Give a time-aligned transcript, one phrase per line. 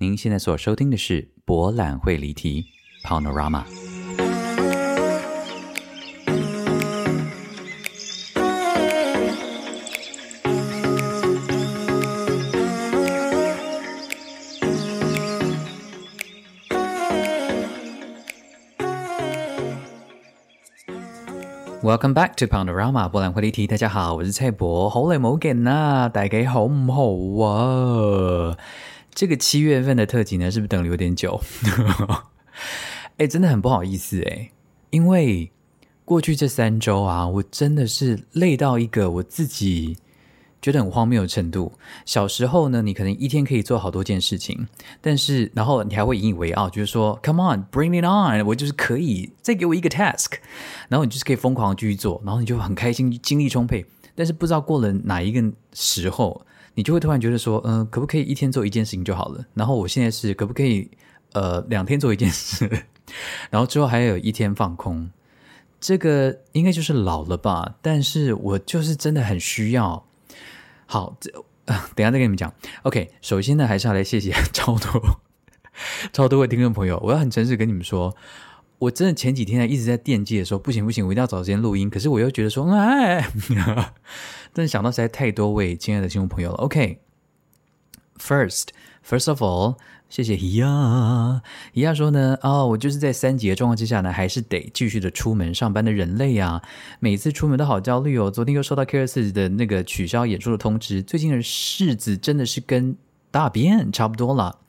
[0.00, 2.66] 您现在所收听的是《博览会离题》
[3.04, 3.64] （Panorama）。
[21.82, 23.66] Welcome back to Panorama 博览会离题。
[23.66, 27.02] 大家好，我是蔡博，好耐冇见啦，大家好唔好
[27.48, 28.56] 啊？
[29.18, 31.40] 这个七月份的特辑呢，是不是等了有点久？
[33.18, 34.52] 哎，真的很不好意思哎，
[34.90, 35.50] 因为
[36.04, 39.96] 过去这三周啊，我真的是累到一个我自己
[40.62, 41.72] 觉得很荒谬的程度。
[42.06, 44.68] 小时候呢，你可能一天可以做好多件事情，
[45.00, 50.34] 但是然后你还会引以为傲，就是说，Come on，bring it on，我就是可以再给我一个 task，
[50.88, 53.84] 然后你就是可以疯狂继续做，然后你就很开心，精力充沛。
[54.14, 55.42] 但是不知道过了哪一个
[55.74, 56.40] 时候。
[56.74, 59.44] 你就会突然觉得说，嗯，可不可以一天做一件事情就好了？
[59.54, 60.90] 然后我现在是可不可以，
[61.32, 62.68] 呃，两天做一件事，
[63.50, 65.10] 然后之后还有一天放空？
[65.80, 67.76] 这个应该就是老了吧？
[67.80, 70.04] 但是我就是真的很需要。
[70.86, 71.30] 好，这
[71.94, 72.52] 等下再跟你们讲。
[72.82, 75.20] OK，首先呢，还是要来谢谢 超多
[76.12, 76.98] 超多位听众朋友。
[77.04, 78.16] 我要很诚实跟你们说，
[78.78, 81.90] 我真的前几天一直在惦记的时候，不行不行，我一定要找时间录音。
[81.90, 83.28] 可是我又觉得说，哎。
[84.52, 86.56] 但是想到实在太多位亲爱的听众朋友了。
[86.58, 89.76] OK，First，First of all，
[90.08, 91.42] 谢谢伊亚。
[91.72, 96.62] 伊亚说呢，哦，我就是在三级的状况之下呢，还是得继续的出门上班的人类呀。
[97.00, 98.30] 每次出门都好焦虑哦。
[98.30, 101.02] 昨天又收到 K 二四的那个取消演出的通知。
[101.02, 101.42] 最近的日
[101.94, 102.96] 子真的是跟
[103.30, 104.60] 大便差不多了。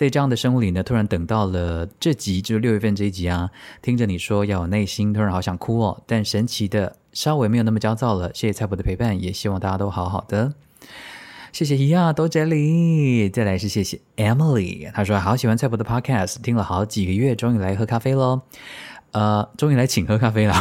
[0.00, 3.50] 在这样的生活里呢，突然等到了这集，就是六月份这一集啊，
[3.82, 6.02] 听着你说要有耐心，突然好想哭哦。
[6.06, 6.96] 但神奇的。
[7.12, 10.54] 稍微没有那么焦躁了，谢谢蔡伯的陪伴，也希望大家都好好的。
[11.52, 18.40] 谢谢伊亚多这里，再来是谢谢 Emily，她说好喜欢蔡伯的 Podcast，听了好几个月，终于来喝咖啡喽。
[19.10, 20.54] 呃，终于来请喝咖啡了。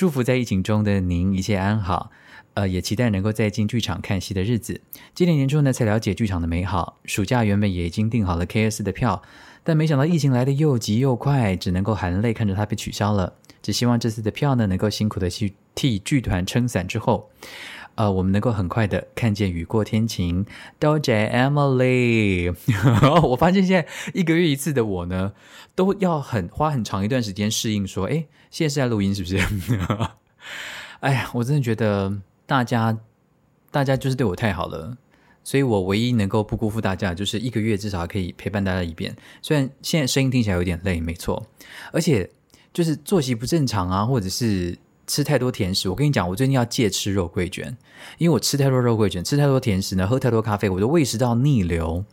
[0.00, 2.10] 祝福在疫情中的您一切安好，
[2.54, 4.80] 呃，也期待能够再进剧场看戏的日子。
[5.14, 9.20] 今年年初呢才了解剧场的美好，暑假原本也已经订好了 KS 的票，
[9.62, 13.34] 但没想到疫情来的又急又快，只能够含泪看着它被取消了。
[13.60, 17.28] 只希望这次的票呢，能够辛苦的去替剧团撑伞之后，
[17.94, 20.44] 呃，我们能够很快的看见雨过天晴。
[20.78, 22.54] 多谢 Emily，
[23.22, 25.32] 我发现现在一个月一次的我呢，
[25.74, 27.86] 都要很花很长一段时间适应。
[27.86, 29.38] 说，哎，现在是在录音是不是？
[31.00, 32.98] 哎呀，我真的觉得大家
[33.70, 34.96] 大家就是对我太好了，
[35.44, 39.14] 所以我唯一能够不辜负大家，就是一个月至少可以陪伴大家一遍。
[39.42, 41.46] 虽然现在声音听起来有点累，没错，
[41.92, 42.30] 而且。
[42.72, 44.78] 就是作息不正常啊，或者是
[45.10, 45.88] 吃太多甜食。
[45.88, 47.76] 我跟你讲，我最近要戒吃肉桂卷，
[48.16, 52.04] 因为我吃太多肉桂卷，吃太多甜食呢，喝太多咖啡，我的胃食道逆流，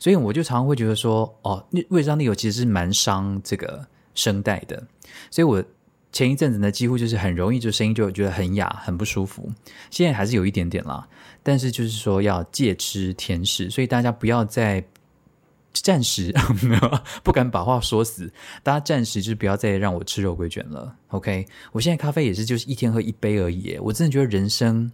[0.00, 4.82] 所以我就常常会觉得说，哦，胃食道逆流其实是蛮伤这个声带的。
[5.30, 5.62] 所以我
[6.10, 9.48] 前一阵子呢，几乎就是很容易就声音就觉得很哑，很不舒服。
[9.88, 11.06] 现在还是有一点点啦，
[11.44, 14.84] 但是就是说要戒吃甜食，所以大家不要再。
[15.72, 16.34] 暂时
[17.22, 18.32] 不敢把话说死，
[18.62, 20.96] 大家暂时就不要再让我吃肉桂卷了。
[21.08, 23.78] OK，我现在咖啡也是就是一天喝一杯而已。
[23.80, 24.90] 我真的觉得人生，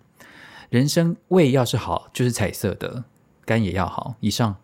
[0.68, 3.04] 人生胃要是好就是彩色的，
[3.44, 4.16] 肝也要好。
[4.20, 4.56] 以上，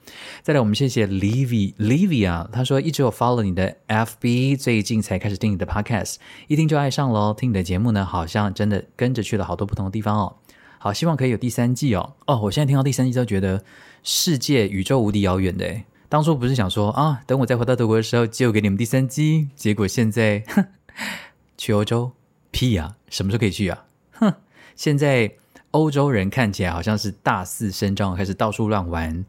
[0.42, 7.32] 再来我们谢谢 Livy Livia，他说一直有 follow 你的 FB，最近才开始听你的 Podcast，一听就爱上了。
[7.34, 10.36] 听你的节目呢，好像真的跟着去了好多不同的地方哦。
[10.78, 12.14] 好，希望可以有第三季哦。
[12.26, 13.64] 哦，我现在听到第三季都觉得
[14.02, 15.80] 世界宇宙无敌遥远的。
[16.12, 19.48] 当初不是想说啊，等我再回到德国的时候，就给你们第三季。
[19.56, 20.62] 结果现在，哼，
[21.56, 22.12] 去欧洲
[22.50, 23.86] 屁呀，什么时候可以去啊？
[24.10, 24.34] 哼，
[24.76, 25.32] 现在
[25.70, 29.24] 欧洲人看起来好像是大肆声张，开始到处乱玩。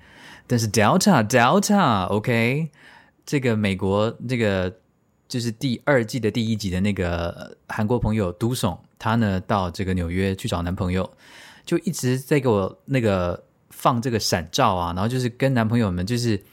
[0.45, 2.69] 但是 Delta Delta，OK，
[3.25, 4.75] 这个美国这个
[5.29, 11.09] 就是第二季的第一集的那个韩国朋友都怂，他呢到这个纽约去找男朋友，
[11.65, 16.43] 就一直在给我那个放这个闪照啊，然后就是跟男朋友们就是。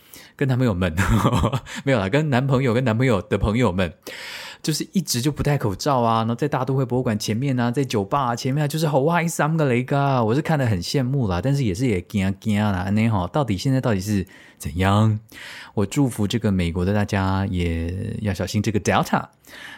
[0.40, 0.90] 跟男朋友们
[1.84, 3.92] 没有啦，跟男朋友跟男朋友的朋友们，
[4.62, 14.26] 就是一直就不戴口罩啊，然后在大都会博物馆前面啊，在酒吧前面啊，就是好哇一三个雷噶，我是看得很羡慕啦，但是也是也惊惊啦，那哈，到底现在到底是
[14.56, 15.20] 怎样？
[15.74, 19.22] 我祝福这个美国的大家也要小心这个 Delta。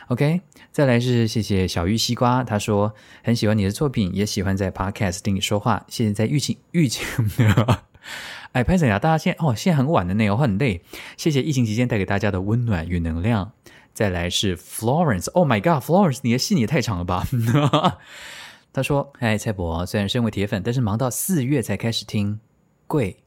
[0.07, 2.95] OK，再来是谢谢小玉西瓜，他说
[3.25, 7.05] 很喜欢你的作品，也喜欢在 Podcast 听你说话，谢谢在疫情疫情。
[8.53, 10.83] 哎，潘森呀，大家现哦，现在很晚的呢，我很累。
[11.17, 13.53] 谢谢疫情期间带给大家的温暖与能量。
[13.95, 17.27] 再来是 Florence，Oh my God，Florence，你的戏你也太长了吧？
[18.73, 22.41] 他说：“哎，蔡博，虽然身为铁粉，但是忙到四月才开始听，
[22.87, 23.19] 贵。”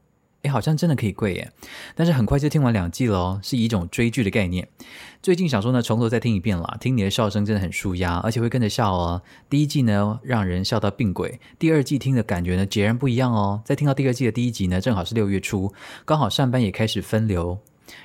[0.46, 1.50] 哎，好像真的可以跪耶。
[1.94, 4.68] 但是很快就听完两季了，是一种追剧的概念。
[5.20, 9.20] 最近想说呢，从头再听一遍啦，听你的笑声真的很舒压，而且会跟着笑哦。
[9.50, 13.60] 第一季呢，让人笑到病鬼；第二季听的感觉呢，截然不一样哦。
[13.64, 15.72] 在听到第二季的第一集呢，正好是六月初，
[16.04, 17.58] 刚好上班也开始分流，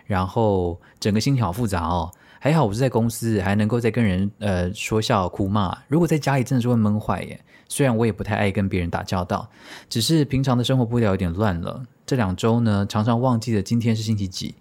[0.06, 2.12] 然后整个心情好复杂哦。
[2.40, 5.78] 还好我是在公司，还能够再跟人呃说笑哭骂。
[5.88, 7.40] 如果在家里，真的是会闷坏耶。
[7.70, 9.48] 虽然我也不太爱跟别人打交道，
[9.88, 11.86] 只是平常的生活步调有点乱了。
[12.12, 14.56] 这两周呢，常常忘记了今天是星期几。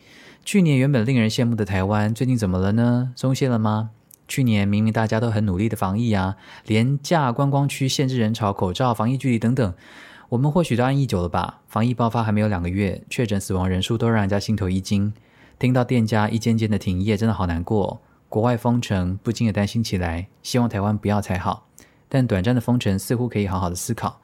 [0.44, 3.12] 去年原本令人羡慕的台湾，最近怎么了呢？
[3.16, 3.90] 松懈了吗？
[4.28, 9.74] 去年明明大家都很努力的防疫啊，廉价观光区限制人潮、口罩、防疫距离等等，
[10.28, 11.58] 我们或许都安逸久了吧？
[11.66, 15.12] 防疫爆发还没有两个月，确诊死亡人数都让人家心头一惊。
[15.58, 18.00] 听到店家一间间的停业，真的好难过。
[18.28, 20.28] 国外封城，不禁也担心起来。
[20.44, 21.66] 希望台湾不要才好。
[22.08, 24.20] 但短暂的封城似乎可以好好的思考，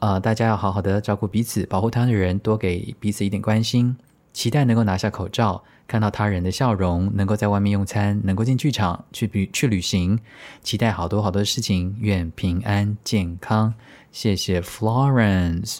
[0.00, 3.96] 呃，大家要好好的照顾彼此，保护他的人，多给彼此一点关心。
[4.32, 10.18] 期待能够拿下口罩，看到他人的笑容，能够在外面用餐，能够进剧场去旅去旅行。
[10.62, 13.74] 期待好多好多事情，愿平安健康。
[14.10, 15.78] 谢谢 Florence。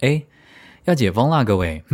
[0.00, 0.22] 哎，
[0.84, 1.82] 要解封啦，各位！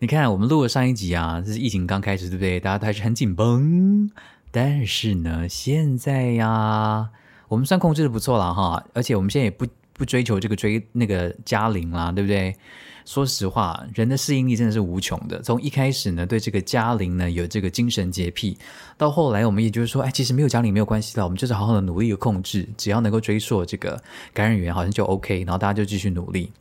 [0.00, 2.60] 你看，我们录了上一集啊，这是疫情刚开始，对不对？
[2.60, 4.10] 大家都还是很紧绷。
[4.50, 7.10] 但是呢，现在呀，
[7.48, 12.54] 我们算控制的不错了哈，而且我们现在也不不追求这个追那个加零啦，对不对？
[13.04, 15.40] 说实话，人的适应力真的是无穷的。
[15.40, 18.58] 从一开始呢，对这个加零呢有这个精神洁癖，
[18.98, 23.98] 到后来我们也就是说，哎，其实没有加零没有关系的，我们就是好好的努力的控制，只要能够追溯这个
[24.34, 26.52] 感染源，好像就 OK，然后大家就继续努力。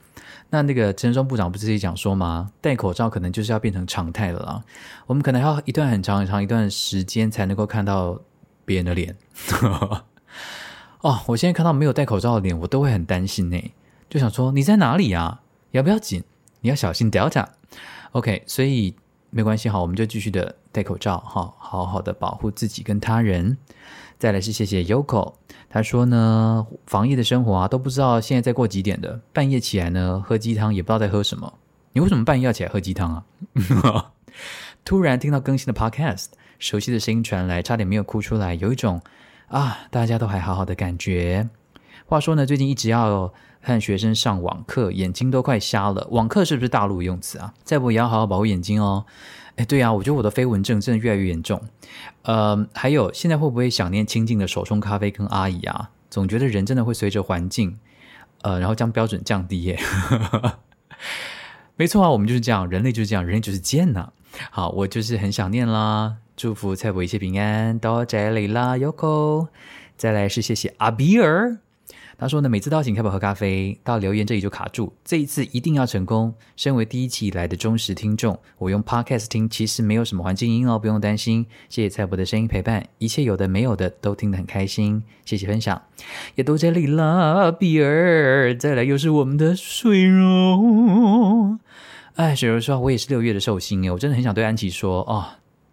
[0.50, 2.50] 那那个陈松部长不是也讲说吗？
[2.62, 4.63] 戴口罩可能就是要变成常态了啦。
[5.06, 8.18] 我们可能要一段很长很长一段时间才能够看到
[8.63, 9.13] 别人的脸。
[11.01, 13.71] 哦，我现在看到没有戴口罩的脸，我都会很担心呢。
[14.09, 15.41] 就想说你在哪里呀？
[15.71, 16.23] 要不要紧？
[16.61, 17.45] 你要小心 Delta。
[18.13, 18.95] OK，所以
[19.29, 23.57] 没关系哈，我们就继续的戴口罩哈，好好的保护自己跟他人。
[24.17, 25.33] 再来是谢谢 Yoko。
[25.69, 29.19] 他说呢，防疫的生活啊，都不知道现在在过几点的。
[29.33, 31.53] 半夜起来呢，喝鸡汤也不知道在喝什么。
[31.93, 33.23] 你为什么半夜要起来喝鸡汤啊？
[34.85, 36.27] 突然听到更新的 Podcast，
[36.57, 39.01] 熟悉的声音传来，差点没有哭出来，有一种
[39.47, 41.49] 啊，大家都还好好的感觉。
[42.05, 46.07] 话说呢，最近一直要和学生上网课，眼睛都快瞎了。
[46.11, 47.53] 网课是不是大陆用词啊？
[47.63, 49.05] 再不也要好好保护眼睛哦。
[49.55, 51.61] 哎，对啊，我觉得我的飞蚊症真的越来越严重。
[52.23, 55.89] 呃，还有现在会不会想念清静的手冲咖啡跟阿姨啊？
[56.09, 57.79] 总觉得人真的会随着环境，
[58.41, 59.79] 呃，然后将标准降低耶。
[61.75, 64.11] 没错啊，我们就是这样，人类就是这样，人类就是贱呐。
[64.51, 66.17] 好，我就是很想念啦。
[66.38, 69.48] 祝福蔡伯一切平安，多谢你啦，Yoko。
[69.98, 71.57] 再来是谢谢阿比尔。
[72.16, 74.94] 他说呢，每次都要请开宝喝咖啡，到留言这里就卡住。
[75.04, 76.31] 这一次一定要成功。
[76.56, 81.44] 身为第一期以来的忠实听众，我用 Podcast 听，其实没有什么环境音哦，不用担心。
[81.69, 85.01] 谢谢蔡伯的声音陪伴，一切有的没有的都听得很开心。
[85.25, 85.81] 谢谢分享，
[86.36, 88.56] 也都在里啦，比尔。
[88.56, 91.57] 再来又是我们的水柔。
[92.13, 95.25] 哎，水柔说，我也是六月的寿星哎，我真的很想对安琪说哦。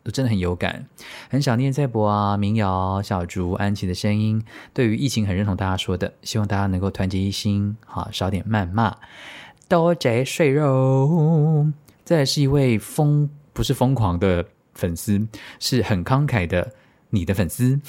[0.04, 0.86] 都真的很有感，
[1.30, 4.40] 很想念在博啊，民谣、小竹、安琪的声音。
[4.72, 8.94] 对于疫情很认同大家说的，希望大家能够团结一心，好少点谩骂。
[9.66, 11.66] 多贼碎肉，
[12.04, 14.44] 再来是一位疯不是疯狂的
[14.74, 15.26] 粉丝，
[15.58, 16.72] 是很慷慨的
[17.08, 17.80] 你的粉丝。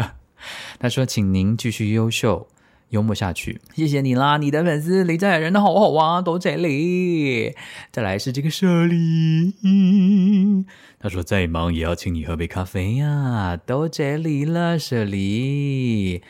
[0.78, 2.46] 他说：“请您继续优秀。”
[2.90, 4.36] 幽默下去，谢谢你啦！
[4.38, 7.54] 你的粉丝李在人的好好啊，都这里。
[7.90, 9.52] 再来是这个舍利，
[10.98, 16.22] 他说再忙也要请你喝杯咖啡呀，都这里了，舍利。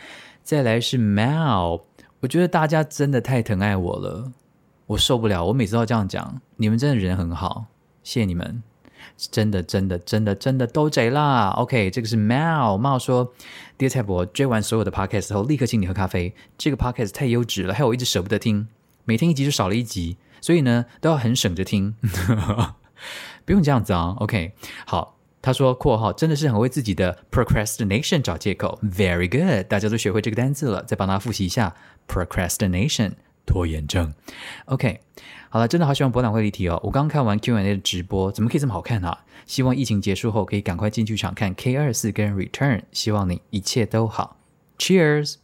[0.42, 1.82] 再来是 Mal，
[2.20, 4.32] 我觉得大家真的太疼爱我了，
[4.86, 7.66] 我受不了，我每次都这样讲，你们真的人很好，
[8.02, 8.62] 谢谢你们。
[9.16, 13.32] 真的，真的，真的，真的都贼啦！OK，这个是 Mal，Mal 说，
[13.78, 16.34] 第二蔡伯追完所有的 Podcast 后，立刻请你喝咖啡。
[16.58, 18.68] 这个 Podcast 太优质了，害我一直舍不得听，
[19.04, 21.94] 每天一集就少了一集，所以呢，都要很省着听。
[23.44, 24.52] 不用这样子啊，OK，
[24.86, 25.14] 好。
[25.42, 31.72] 他说（括号）真的是很为自己的 procrastination 找借口，Very good，大家都学会这个单字了，再帮他复习一下
[32.08, 33.12] procrastination
[33.46, 34.12] 拖延症。
[34.64, 35.00] OK。
[35.48, 36.78] 好了，真的好喜欢博览会离题哦！
[36.82, 39.24] 我刚看完 Q&A 的直播，怎么可以这么好看啊？
[39.46, 44.38] 希望疫情结束后可以赶快进剧场看 K 二四跟 Return，希望你一切都好。
[44.76, 45.36] Cheers！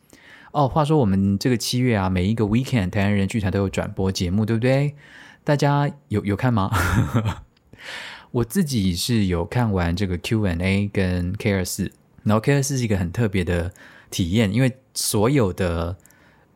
[0.50, 4.94] 哦，话说我们这个七月啊，每一个 weekend 台湾人剧团都有转播节目，对不对？
[5.44, 6.70] 大家有有看吗？
[8.32, 11.92] 我自己是有看完这个 Q&A 跟 K 二四，
[12.24, 13.72] 然后 K 二四是一个很特别的
[14.10, 15.96] 体验，因为所有的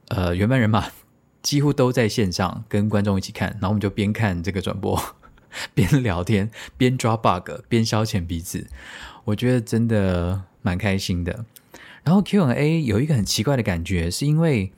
[0.08, 0.86] 呃原班人马。
[1.46, 5.00] 几乎都在线上跟观众一起看，然后我们就边看这个转播，
[5.74, 8.66] 边聊天，边抓 bug，边消遣彼此。
[9.22, 11.44] 我觉得真的蛮开心的。
[12.02, 14.72] 然后 Q&A 有一个很奇怪的感觉，是因为，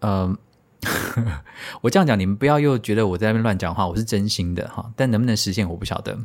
[0.00, 0.36] 呃，
[1.82, 4.92] 我这样讲你们不要又觉得我在那边乱讲话，我是真心的哈。
[4.96, 6.18] 但能不能实现我不晓得。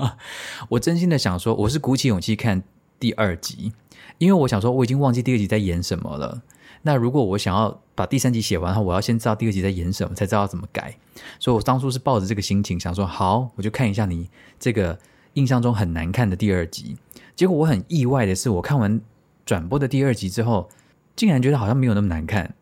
[0.70, 2.62] 我真心的想说，我是鼓起勇气看
[2.98, 3.74] 第二集，
[4.16, 6.40] 因为我想说我已经忘记第二集在演什么了。
[6.82, 10.96] 那如果我想要把第三集写完的话，我要先知道第二集在演什么，才知道怎么改。
[11.38, 14.98] 所以我当初是抱着这个心情想说，好，我就看一下你这个
[15.34, 16.96] 印象中很难看的第二集。
[17.34, 19.00] 结果我很意外的是，我看完。
[19.46, 20.68] 转播的第二集之后，
[21.16, 22.54] 竟然觉得好像没有那么难看，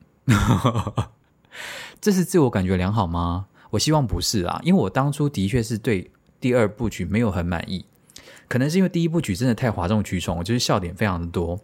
[2.00, 3.46] 这是自我感觉良好吗？
[3.70, 6.08] 我希望不是啊，因为我当初的确是对
[6.40, 7.84] 第二部曲没有很满意，
[8.46, 11.58] 可能是因为第一部曲真的太哗众取宠，我就是笑点非常的多，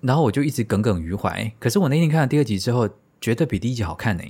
[0.00, 1.52] 然后我就一直耿耿于怀。
[1.58, 2.88] 可是我那天看了第二集之后，
[3.20, 4.22] 觉得比第一集好看呢。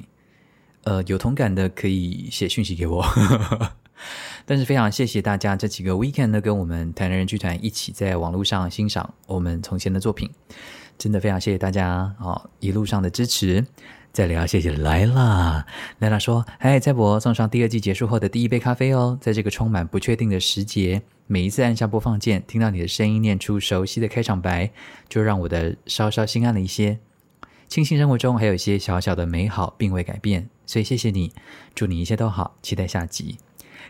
[0.85, 3.05] 呃，有同感的可以写讯息给我。
[4.45, 10.29] 但是非常谢谢大家这几个 weekend 的，跟我们台南人剧团一起在网络上欣赏我们从前的作品，
[10.99, 13.65] 真的非常谢谢大家啊一路上的支持。
[14.13, 15.67] 再聊，谢谢来啦，
[15.99, 24.71] 来啦说，嗨，蔡博送上第二季结束后的第一杯咖啡哦，在这个充满不确定的时节，每一次按下播放键，听到你的声音念出熟悉的开场白，
[25.09, 26.99] 就让我的稍稍心安了一些。
[27.69, 31.33] 庆幸生活中还有一些小小的美好并未改变，所以谢谢你，
[31.75, 33.39] 祝你一切都好，期待下集。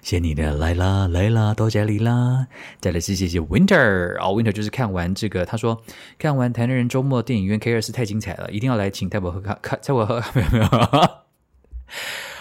[0.03, 2.49] 谢你的来啦来啦，多谢你啦！
[2.81, 5.81] 再来是谢谢 Winter 哦，Winter 就是看完这个，他说
[6.19, 10.69] 看完台南人周末电影院 K 二四太精彩了，一定要来请泰伯喝咖，看泰伯喝没有没有？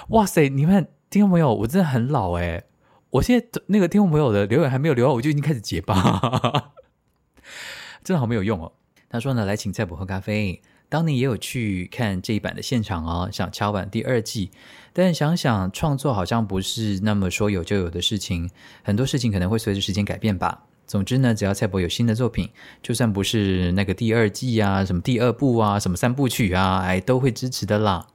[0.10, 2.64] 哇塞，你们听众朋友，我真的很老哎！
[3.12, 6.74] 我现在那个听众朋友的留言还没有留，我就已经开始结巴，
[8.04, 8.72] 真的好没有用哦。
[9.08, 10.64] 他说呢，来请蔡伯喝咖啡。
[10.92, 14.52] 当你也有去看这一版的现场哦，想敲完第二季，
[14.92, 18.50] 但想想创作好像不是那么说有就有的事情，
[18.84, 20.66] 很多事情可能会随着时间改变吧。
[20.86, 22.50] 总之呢，只要蔡博有新的作品，
[22.84, 28.08] 就算不是那个第二季啊，什么第二部啊，什么三部曲啊，哎，都会支持的啦。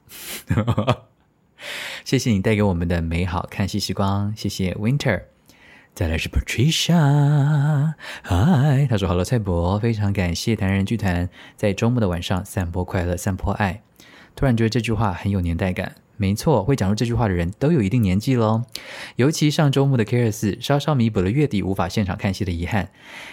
[2.04, 5.35] 谢谢你带给我们的美好看戏时光，谢谢 Winter。
[5.96, 13.80] 再来是 Patricia，嗨，他说：“Hello，蔡博，非常感谢谈人剧团在周末的晚上散播快乐、散播爱。
[14.34, 15.94] 突然觉得这句话很有年代感。
[16.18, 18.64] 没错，会讲出这句话的人都有一定年纪喽。
[19.16, 22.90] 尤其上周末的 K 二四，稍稍弥补了月底无法现场看戏的遗憾。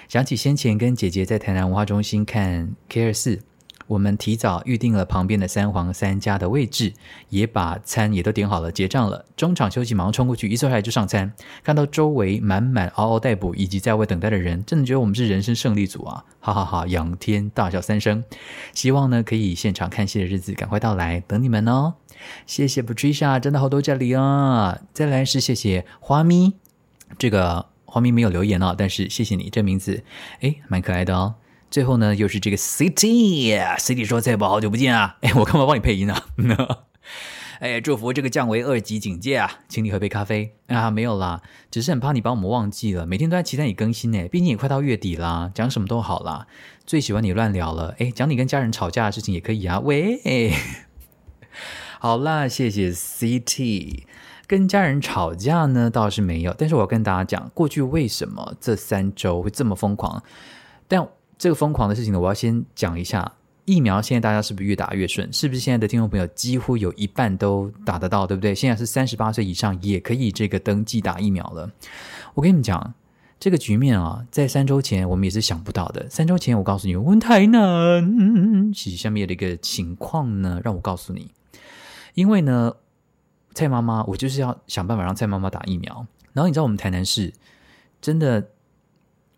[0.08, 3.42] 想起先前跟姐姐在台南文化中心看 K 二四。”
[3.88, 6.94] 我们提早预定了旁边的三皇三家的位置，
[7.30, 9.26] 也把餐也都点好了，结账了。
[9.36, 11.34] 中场休息，马上冲过去，一坐下来就上餐。
[11.64, 16.24] 看到周围满满嗷嗷待哺以及在外等待的人，真的觉得我们是人生胜利组啊！
[16.40, 18.24] 哈哈哈，仰天大笑三声。
[18.74, 21.96] 希望呢，可以现场看戏的日子赶快到来，等你们哦。
[22.46, 24.80] 谢谢 Patricia，真的好多这里啊。
[24.94, 26.54] 再来是谢谢花咪，
[27.18, 30.04] 这个花咪没有留言哦，但是谢谢你，这名字
[30.40, 31.36] 诶，蛮可爱的哦。
[31.74, 35.18] 最后呢，又是这个 City，City 说：“菜宝，好久不见啊！
[35.26, 36.16] 哎，我干嘛帮你配音呢？
[37.60, 40.92] 哎，祝福这个降为二级警戒啊，请你喝杯咖啡啊！
[40.92, 43.08] 没有啦，只是很怕你把我们忘记了。
[43.08, 46.46] 每天都在期待你更新呢，毕竟也快到月底啦，讲什么都好啦。
[46.86, 49.80] 最喜欢你乱聊了，哎，讲你跟家人吵架的事情也可以啊。
[49.80, 50.54] 喂，
[51.98, 54.04] 好啦，谢谢 City，
[54.46, 60.22] 跟家人吵架呢倒是没有，但是我要跟大家讲，过去为什么这三周会这么疯狂，
[60.88, 61.10] 但。
[61.44, 63.34] 这个疯狂的事情呢，我要先讲一下
[63.66, 64.02] 疫苗。
[64.02, 65.28] 现在大家是不是越打越顺？
[65.34, 68.56] 是不是现在的听众朋友几乎有一半都打得到，对不对？
[68.56, 71.70] 现在是三十八岁以上也可以这个登记打疫苗了。
[72.34, 72.94] 我跟你们讲，
[73.42, 76.10] 这个局面啊，在三周前我们也是想不到的。
[76.10, 81.30] 三周前我告诉你，问台南是下面的一个情况呢，让我告诉你，
[82.14, 82.74] 因为呢，
[83.54, 86.08] 蔡妈妈，我就是要想办法让蔡妈妈打疫苗。
[86.32, 87.34] 然后你知道我们台南市
[88.00, 88.48] 真的。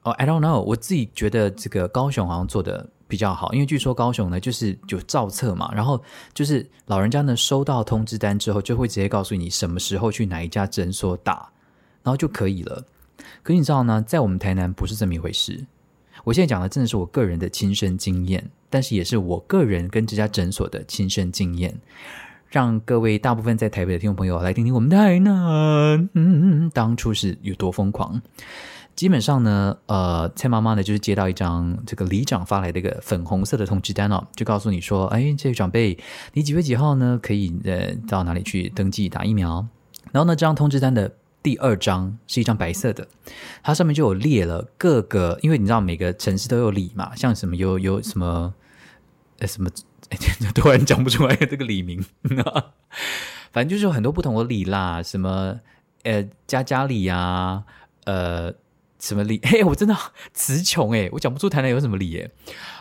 [0.05, 5.99] 哦，I don't know，我自己觉得这个高雄好像做的比较好，因为据说高雄呢就是有造册嘛，然后
[6.31, 11.49] 就是老人家呢收到通知单之后，就会直接告诉你什么时候去哪一家诊所打，
[12.03, 12.85] 然后就可以了。
[13.41, 15.65] 可你知道呢，在我们台南不是这么一回事。
[16.23, 21.75] 我现在讲的真的是我个人的亲身经验，但是也是我个人跟这家诊所的亲身经验，
[22.47, 28.21] 让各位大部分在台北的听众朋友来听听我们台南，嗯，当初是有多疯狂。
[28.95, 35.97] 基本上呢，呃，蔡妈妈呢就是接到一张这个里长发来的一个粉红色的通知单哦，就告诉你说，哎，这位长辈，
[36.33, 39.67] 你几月几号呢可以呃到哪里去登记打疫苗？
[40.13, 43.05] 然后呢，这张通知单的第二张是一张白色的，
[43.61, 48.53] 它上面就有列了各个，因为你知道每个城市都有里嘛，像什么有有什么
[49.39, 49.69] 呃什么
[50.53, 52.01] 突然讲不出来这个李明，
[53.51, 55.59] 反正就是有很多不同的李啦，什么
[56.03, 57.63] 呃家家里啊，
[58.05, 58.53] 呃
[59.05, 59.95] 什么理， 嘿，我真的
[60.33, 62.31] 词穷哎，我讲不出台南有什么理耶。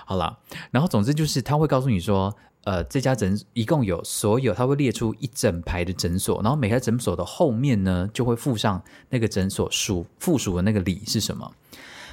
[0.07, 0.39] 好了，
[0.71, 11.53] 然后总之就是他会告诉你说，呃，这家诊一共有所有，他会列出一整排的诊所，然后每家诊所的后面呢就会附上那个诊所属附属的那个理是什么。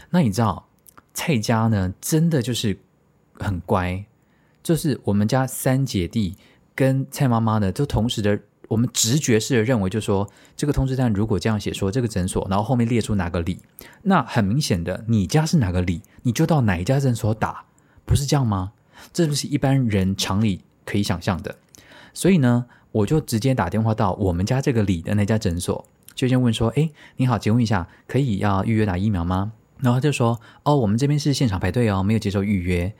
[0.09, 0.67] 那你知道
[1.13, 2.77] 蔡家呢，真的就是
[3.39, 4.03] 很乖。
[4.61, 6.35] 就是我们家三姐弟
[6.75, 8.39] 跟蔡妈妈呢，都同时的，
[8.71, 13.59] 我们直觉式的认为，就说这个通知单如果这样写，说这个诊所，然后后面列出哪个里，
[14.03, 17.65] 那很明显的，你家是哪个里，你就到哪一家诊所打，
[18.05, 18.71] 不是这样吗？
[19.11, 21.57] 这不是一般人常理可以想象的。
[22.13, 25.85] 所以呢，我就直接打电话到我们家这个里的那家诊所，
[26.15, 29.51] 就先问说：“哎，你好，请问一下，可以要预约打疫苗吗？”
[29.83, 32.93] 然后他就说：“哦，我们这边是现场排队哦，没有接受预约。”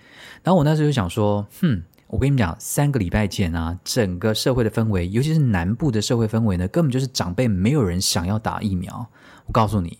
[0.43, 9.09] 然后我那时候就想说：“哼，我跟你们讲，三个礼拜前啊，整个社会的氛围，尤其是南部的社会氛围呢，根本就是长辈没有人想要打疫苗。
[9.45, 9.97] 我告诉你，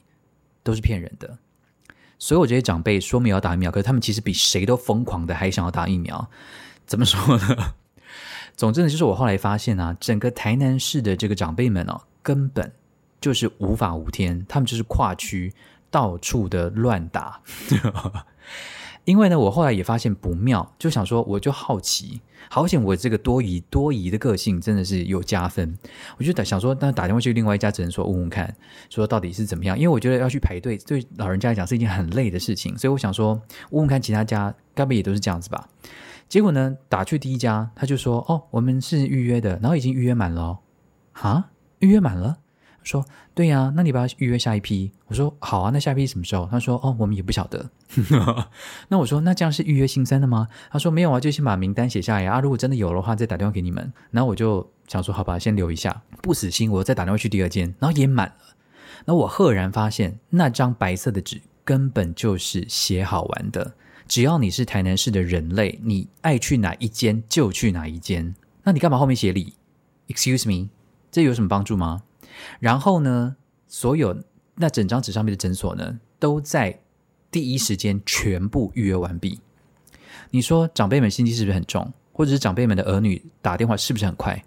[0.62, 1.38] 都是骗人的。
[2.20, 6.30] 所有这些长辈说没有打疫苗，可是他们其实比谁都疯狂的还想要打疫苗。
[6.86, 7.74] 怎么说呢？
[8.58, 12.70] 总之呢，就是我后来发现啊，整个台南市的这个长辈们哦，根本
[13.22, 15.54] 就是无法无天，他们就是跨区。”
[15.92, 17.42] 到处的乱打，
[19.06, 25.76] 因为呢，我后来也发现不妙，就想说，我就好奇，好险我这个多疑多疑的个性真的是有加分。
[26.18, 28.56] 我就打想说，那打电话去另外一家诊所问问看，
[28.90, 29.78] 说到底是怎么样？
[29.78, 33.34] 因为我觉得要去排队，对老人家来讲是一件很累的事情，所以我想说
[33.72, 35.68] 问问看其他家，该不也都是这样子吧？
[36.30, 40.60] 结果呢，打去第一家，他就说，哦，我们是预约的，然后已经预约满了，
[41.12, 42.38] 哈，预约满了。
[42.84, 44.92] 说对呀，那你把预约下一批。
[45.08, 46.48] 我说好啊，那下一批什么时候？
[46.50, 47.70] 他说哦，我们也不晓得。
[48.90, 50.48] 那我说那这样是预约新生的吗？
[50.72, 52.40] 他说没有啊，就先把名单写下来啊。
[52.40, 53.92] 如果真的有的话，再打电话给你们。
[54.10, 58.56] 然后我就想说好吧，先留一下，不死心，我再打电话去第二间，然后也满了。
[59.06, 63.74] 那我赫然发现，那张白色的纸根本就是写好玩的。
[64.08, 68.36] 只要你是台南市的人类，你爱去哪一间就去哪一间。
[68.64, 69.54] 那你干嘛后面写李
[70.08, 70.70] ？Excuse me，
[71.10, 72.04] 这有什么帮助吗？
[72.60, 73.36] 然后呢，
[73.68, 74.24] 所有
[74.56, 76.80] 那整张纸上面的诊所呢，都在
[77.30, 79.40] 第一时间全部预约完毕。
[80.30, 81.92] 你说长辈们心机是不是很重？
[82.14, 84.44] 或者是长辈们的儿女打电话是不是很快？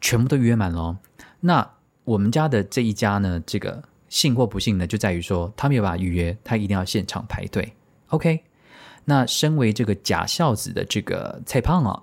[0.00, 0.96] 全部都预约满了。
[1.40, 1.68] 那
[2.04, 7.74] 我们家的这一家呢，这个幸或不幸呢，就在于说他没有办法预约，他一定要现场排队。
[8.08, 8.42] OK，
[9.04, 12.02] 那身为这个假孝子的这个蔡胖啊，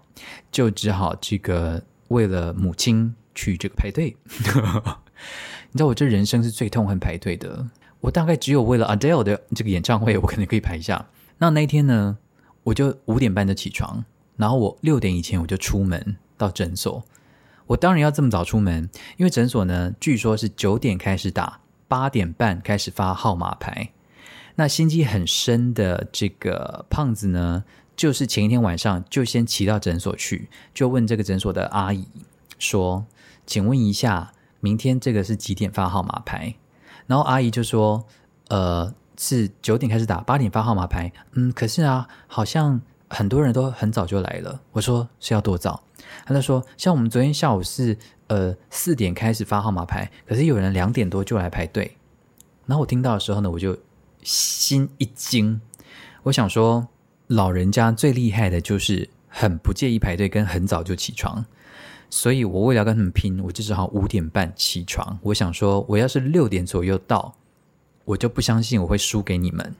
[0.51, 4.15] 就只好这个为了母亲去这个排队。
[5.71, 7.67] 你知道我这人生是最痛恨排队的。
[8.01, 11.07] 我大概只有为了 Adele 的这个演唱会，我可能可以排一下。
[11.39, 12.17] 那那一天呢，
[12.61, 14.05] 我就五点半就起床，
[14.37, 17.03] 然后我六点以前我就出门到诊所。
[17.65, 23.89] 我当然要这么早出门，因为诊所呢，据说是九点开始打，八点半开始发号码牌。
[24.55, 27.63] 那心机很深的这个胖子呢，
[27.95, 32.07] 就是前一天晚上就先骑到诊所去，就问这个诊所的阿姨
[32.59, 33.07] 说
[33.47, 34.31] ：“请问一下。”
[34.65, 36.55] 明天这个是几点发号码牌？
[37.05, 38.03] 然后阿姨就说
[38.49, 44.59] ：“呃，是九点开始打，八点发号码牌。”嗯，可是啊，好像很多人都很早就来了。
[44.71, 45.83] 我说是要多早？
[46.25, 51.95] 他就说：“像我们昨天下午是呃四点开始发号码牌，可是有人两点多就来排队。”
[52.65, 53.77] 然后我听到的时候呢，我就
[54.23, 55.61] 心一惊。
[56.23, 56.87] 我想说，
[57.27, 61.45] 老人家最厉害的就是很不介意排队，跟很早就起床。
[62.09, 65.19] 所以我为了跟他们拼，我就只好五点半起床。
[65.21, 67.35] 我想说，我要是六点左右到，
[68.05, 69.75] 我就不相信我会输给你们，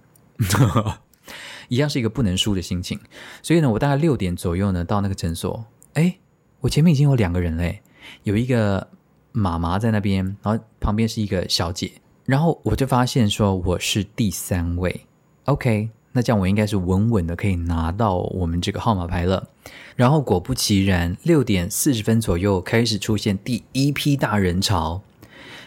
[1.69, 2.99] 一样是一个不能输的心情。
[3.41, 6.17] 所以呢，我大概六点左右呢到那个诊所，哎，
[6.59, 7.81] 我前面已经有两个人嘞，
[8.23, 8.88] 有一个
[9.31, 11.91] 妈妈在那边，然后旁边是一个小姐，
[12.25, 15.05] 然后我就发现说我是第三位
[15.45, 15.89] ，OK。
[16.15, 19.49] 那这样我应该是稳稳的可以拿到我们这个号码牌了。
[19.97, 25.01] 然后果不其然，六点四十分左右开始出现第一批大人潮，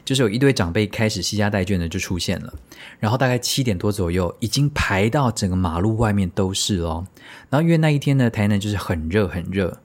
[0.07, 2.55] 就是有一堆长辈开始西家带眷的就出现了。
[2.99, 7.07] 然后大概七点多左右，已经排到整个马路外面都是哦。
[7.51, 9.79] 然后因为那一天呢，台南就是很热很热，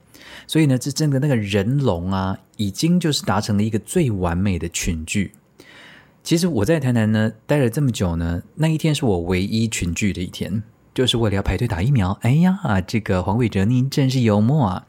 [0.46, 5.32] 所以呢，这真的那个人龙啊，已经就是达成了一个最完美的群聚。
[6.24, 10.62] 其实我在台南呢待了这么久呢，那一天是我唯一群聚的一天，
[10.94, 12.18] 就是为了要排队打疫苗。
[12.22, 14.86] 哎呀，这个黄伟哲您真是幽默啊！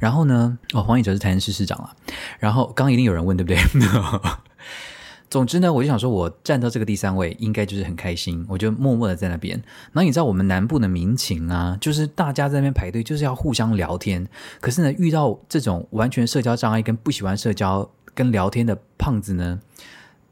[0.00, 1.94] 然后呢，哦，黄伟哲是台南市市长啊。
[2.38, 3.58] 然后刚刚一定有人问对不对？
[5.28, 9.54] 总之呢，我就想说，我站到这个第三位，应该就是很开心，我就默默的在那边。
[9.92, 14.26] 然后你知道我们南部的民情啊，就是大家在那边排队，就是要互相聊天。
[14.62, 19.60] 可是呢，遇到这种完全社交障碍跟不喜欢社交跟聊天的胖子呢，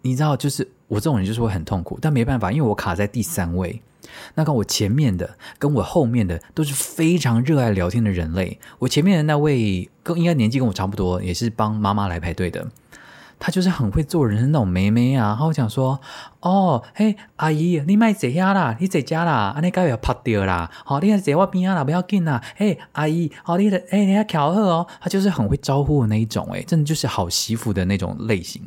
[0.09, 3.83] 你知道，就是我这种人就是会很痛苦，但没办法，因为我卡在第三位。
[4.35, 8.59] 那个我前面的，跟我后面的都是非常热爱聊天的人类。
[8.79, 12.67] 我前面的那位，跟应该年纪跟我差不多，也是帮妈妈来排队的。
[13.39, 16.01] 他就是很会做人的那种妹妹啊，然后讲说
[16.41, 28.63] ：“哦，嘿，阿姨，你卖这家啦，你这家啦，安尼该要拍掉啦，好，你在我边啦，不要紧啦，嘿，阿姨，好，你的，哎，你要巧贺哦。”他就是很会招呼的那一种，哎，真的就是好媳妇的那种类型。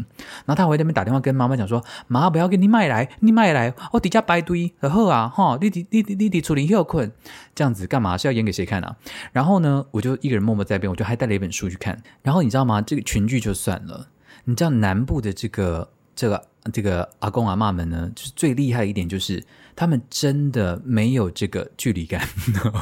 [0.46, 7.12] 然后他回那边打电话跟妈妈讲说：“妈，不要给你卖来，你卖来，我底下排队，很好啊，哈，你你你你你处理又困，
[7.54, 8.18] 这样子干嘛？
[8.18, 8.96] 是要演给谁看啊？”
[9.34, 12.02] 然后呢，我就一个人默默在边，我就还带了一本书去看。
[12.22, 12.82] 然后你知道吗？
[12.82, 14.08] 这个群聚就算了。
[14.46, 19.44] 你知道南部的这个这个这个阿公阿妈们呢，就是最厉害一点，就是
[19.76, 22.28] 他们真的没有这个距离感。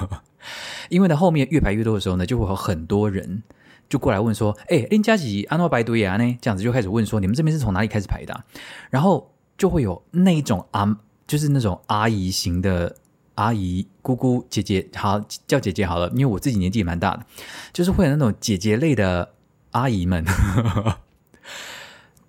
[0.89, 3.43] 因为呢，后面越排越多的时候呢，就会有很多人
[3.89, 8.43] 就过来问说：“哎，林佳吉阿诺白堆啊呢？”这样子就开始问说：“你们这边是从哪里开始排的？”
[8.89, 12.95] 然后就会有那种阿，就是那种阿姨型的
[13.35, 17.25] 阿姨、姑姑、姐姐，好叫姐姐好了，因为我自己年纪也蛮大的，
[17.73, 19.33] 就是会有那种姐姐类的
[19.71, 20.23] 阿姨们。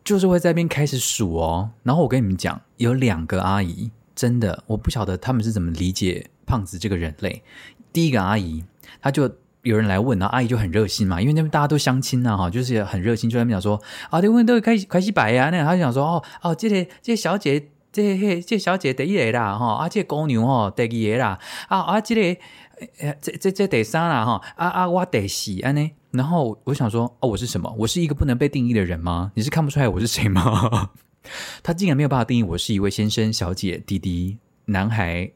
[0.03, 7.43] 就是会在边开始数哦，然后我跟你们讲，有两个阿姨，真的我不晓得他们是怎么理解胖子这个人类。
[7.93, 8.65] 第一个阿姨，
[9.03, 9.31] 她就
[9.63, 22.41] 有人来问，然后阿姨就很热心嘛，因为那边大家都相亲啊，哈，就是很热心，就在那边讲说啊，这问都开开西白呀，那他就讲说哦哦，这个这小姐，这这小姐第一个啦，哈，啊，这姑娘哦第二个啦，啊啊，这个
[23.21, 25.91] 这这这第三啦，哈，啊啊，我第四安呢。
[26.11, 27.73] 然后我想说，哦，我是什么？
[27.79, 29.31] 我是一个不能被定义的人吗？
[29.35, 30.91] 你是看不出来我是谁吗？
[31.63, 35.31] 他竟然没有办法定义我是一位先生、小姐、弟弟、男孩、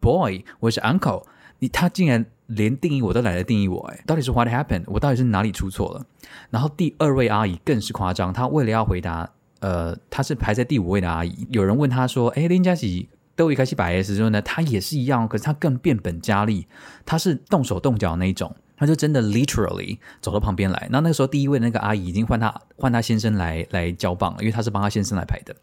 [0.00, 1.22] boy，我是 uncle。
[1.60, 4.84] 你他竟然连定义我都懒得定义我，哎，到底是 what happened？
[4.86, 6.04] 我到底是哪里出错了？
[6.50, 9.30] 然后第二位阿姨更是夸张，她为了要回答，
[9.60, 11.46] 呃，她是排在第五位的阿姨。
[11.50, 16.66] 有人问她说，哎，林佳琪都一开始摆 S 之后呢，她也是一样，可是她更变本加厉，
[17.04, 18.54] 她是动手动脚那一种。
[18.80, 25.54] 他就真的 literally 走到旁边来，那那个时候第一位那个阿姨已经换他换他先生来来交棒了，因为他是帮他先生来排的。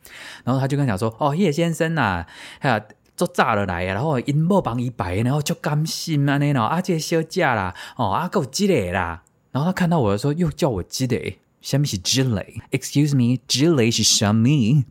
[0.44, 2.24] 然后他就跟他讲说：“哦，叶先生呐，
[2.60, 9.24] 哎呀，做炸了来呀，然后因莫帮伊排，然后就甘心啊那喏，阿姐休假啦，哦，阿够积累啦。
[9.52, 14.86] 然后他看到我的时候，又叫我积累，下面是积累，excuse me，积累是什么？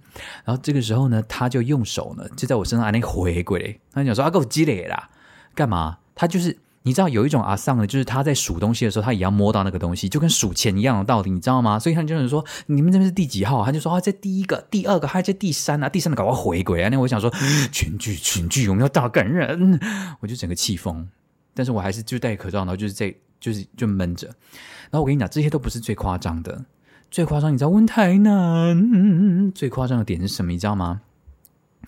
[0.44, 5.10] 然后这个时候呢，他就用手呢，就在我身上按那回归，他讲说：阿够积累啦，
[5.54, 5.98] 干嘛？
[6.16, 6.58] 他就是。
[6.86, 11.80] 你知道有一种阿丧呢，就是他在数东西的时候，他也要摸到那个东西，就跟数钱一样的道理，你知道吗？
[11.80, 13.64] 所以他就是说，你们这边是第几号？
[13.64, 16.88] 他就说啊，这第一个、第二个，还在第三啊，第三个搞快回归啊！
[16.88, 17.28] 那我想说，
[17.72, 19.80] 群聚群聚，我们要大感人，
[20.20, 21.08] 我就整个气疯。
[21.54, 24.28] 但是我还是就戴口罩，然后就是在就是就闷着。
[24.28, 26.64] 然后我跟你讲，这些都不是最夸张的，
[27.10, 30.52] 最夸张你知道温台南最夸张的点是什么？
[30.52, 31.00] 你知道吗？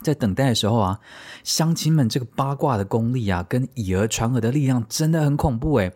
[0.02, 1.00] 在等待的时候啊，
[1.42, 5.92] 乡亲们这个八卦的功力啊，跟以讹传讹的力量真的很恐怖诶。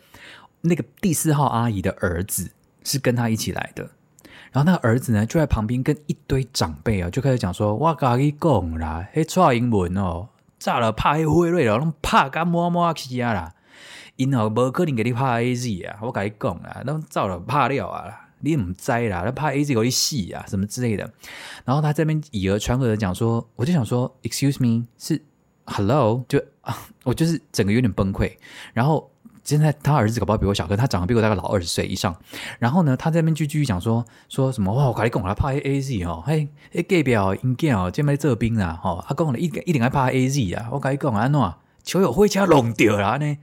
[0.63, 2.53] 那个第四号阿姨的儿子
[2.85, 3.91] 是跟他一起来的，
[4.53, 13.55] 然后那个儿子呢就在旁边跟一堆长辈啊就开始讲说：“我跟你讲啦，迄蔡英文哦，炸了怕迄辉瑞了，拢怕干摸摸去啊啦，
[14.17, 21.11] 因后无可能给你怕 A Z 啊，我跟你讲啦，拢炸了怕了啊啦。”你唔栽啦，他怕 A Z 有一戏啊，什么之类的。
[21.65, 25.23] 然后他这边以讹传讹的讲说，我就想说，Excuse me，是
[25.65, 28.33] Hello，就啊， 我就是整个有点崩溃。
[28.73, 29.11] 然后
[29.45, 32.15] 现在他儿子搞不好比我小，可他长得比我大概老二十岁以上。
[32.59, 43.37] 然后呢，他这边就继续讲说说什么哇，我跟你讲，他怕 A Z 哦，嘿，哎，隔壁哦，应该哦，这边这兵啊，吼，他讲了一一定还怕 A Z 啊，我跟你讲安诺，球友回家弄掉了呢。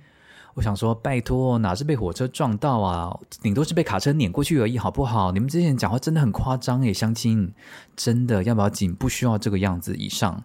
[0.59, 3.17] 我想说，拜托，哪是被火车撞到啊？
[3.41, 5.31] 顶多是被卡车碾过去而已，好不好？
[5.31, 7.49] 你们之前讲话真的很夸张诶，相亲
[7.95, 8.93] 真的要不要紧？
[8.93, 10.43] 不需要这个样子以上。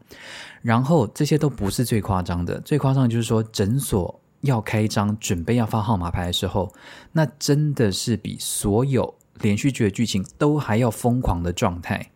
[0.63, 6.73] 然后这些都不是最夸张的，最夸张的就是说，诊所要开张，准备要发号码牌的时候，
[7.11, 12.13] 那真的是比所有连续剧的剧情都还要疯狂的状态。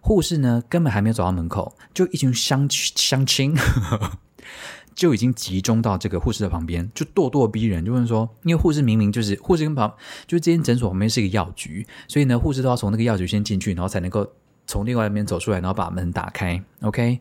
[0.00, 3.52] 护士呢，根本还没有走到门口，就一群相相亲。
[4.94, 9.92] 就已经集中到这个护士的旁边，就咄咄逼人，就问说：因为护士明明就是护士跟旁，
[10.26, 14.26] 就是这间诊所旁边是一个药局，所以呢，护士都要从那个药局先进去，然后才能够
[14.66, 16.62] 从另外一边走出来，然后把门打开。
[16.82, 17.20] OK，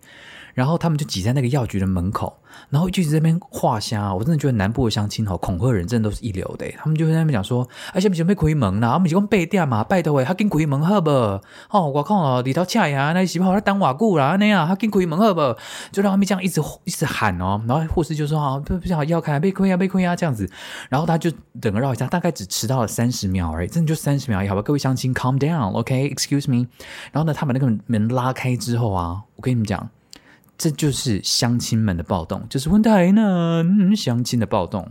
[0.54, 2.38] 然后他们就挤在那个药局的门口，
[2.70, 4.14] 然后一直在那边画虾。
[4.14, 6.70] 我真的觉得南部的相亲哦，恐吓人真的都是一流的。
[6.78, 11.10] 他们就在那边讲说，而且不是没开门啦，我们是讲八点嘛，拜托诶，他紧开门好不？
[11.10, 15.42] 哦，我靠哦，里头恰呀，那是不好在等瓦固啦，那样他紧开门好不？
[15.92, 17.62] 就让他们这样一直一直喊哦。
[17.68, 20.50] 然后护士就说啊，不不想要开，被亏啊，被亏啊这样子。
[20.90, 24.62] 然后他就整个绕一下，大概只迟到了三十秒而已，真的就三十秒，好吧？
[24.62, 26.68] 各位相亲，calm down，OK，excuse me。
[27.12, 29.90] 然后呢，他把那个门拉开之后啊，我跟你们讲。
[30.62, 34.88] 这就是相亲们的暴动，就是温台呢相亲的暴动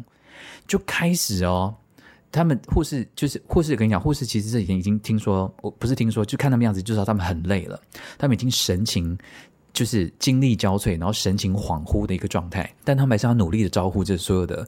[0.66, 1.72] 就开始哦。
[2.32, 7.80] 他们护士就是护士，跟你讲，护士其实这几天已经听说，我不是听说，就看他们样子就知道他们很累了，
[8.18, 9.16] 他们已经神情
[9.72, 12.68] 就是精力交瘁，然后神情恍惚的一个状态。
[12.82, 14.66] 但他们还是要努力的招呼这所有的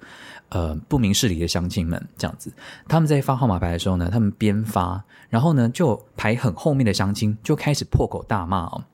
[0.51, 2.53] 呃不明事理的乡亲们，这样子。
[2.87, 8.85] 他们在发号码牌的时候呢，他们边发，然后呢就排很后面的乡亲就开始破口大骂哦，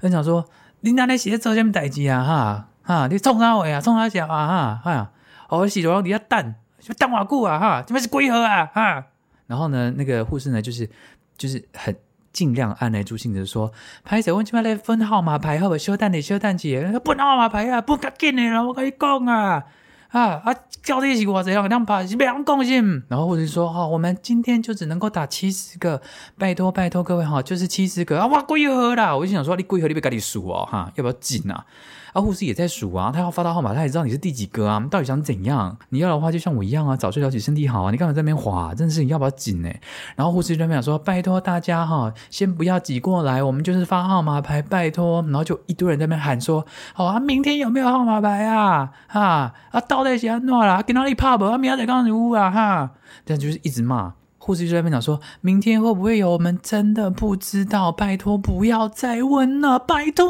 [0.00, 0.42] 就想说。
[0.82, 2.24] 你那里是在做什么代志啊？
[2.24, 3.80] 哈哈，你冲啥话啊？
[3.80, 4.80] 冲啥笑啊？
[4.82, 5.12] 哈哈，
[5.48, 6.54] 我是说你要等，
[6.98, 7.58] 等我久啊？
[7.58, 8.66] 哈，什么是几号啊？
[8.66, 9.04] 哈，
[9.46, 10.88] 然后呢，那个护士呢，就是
[11.36, 11.94] 就是很
[12.32, 13.72] 尽量按耐住性子说，
[14.04, 15.76] 拍者我今麦来分号码牌，好不？
[15.76, 19.64] 小等你，小等姐，分号码牌啊，不赶紧的啦，我跟你讲啊。
[20.10, 20.54] 啊啊！
[20.82, 26.00] 交的是我怎样两把是两公斤，然后或者说哈，我们今天就只能够打七十个，
[26.38, 28.26] 拜托拜托各位哈，就是七十个啊！
[28.26, 29.16] 哇，贵盒啦！
[29.16, 31.64] 我就想说，你贵盒你别赶紧数哦哈，要不要紧啊？
[32.12, 34.84] 啊，护士也在数啊，他要发到号码，他也知道你是第几个啊？
[34.90, 35.76] 到底想怎样？
[35.90, 37.90] 你要的话，就像我一样啊，早睡早起身体好啊！
[37.90, 38.74] 你干嘛在那边滑？
[38.74, 39.70] 真的是你要不要紧呢？
[40.16, 45.22] 然后护士就那边讲说，拜托大家哈，先不要挤过来，我们就是发号码牌，拜托。
[45.22, 48.90] 然后就一堆人在那边喊说，好啊，明天有没有号码牌啊？
[49.08, 50.82] 啊啊，到底是安怎啦？
[50.82, 51.44] 跟哪里怕不？
[51.44, 52.90] 啊，明仔刚刚屋啊哈，
[53.24, 54.14] 这样就是一直骂。
[54.42, 56.30] 护士就在那边讲说，明天会不会有？
[56.30, 60.26] 我们真的不知道，拜托不要再问了，拜托。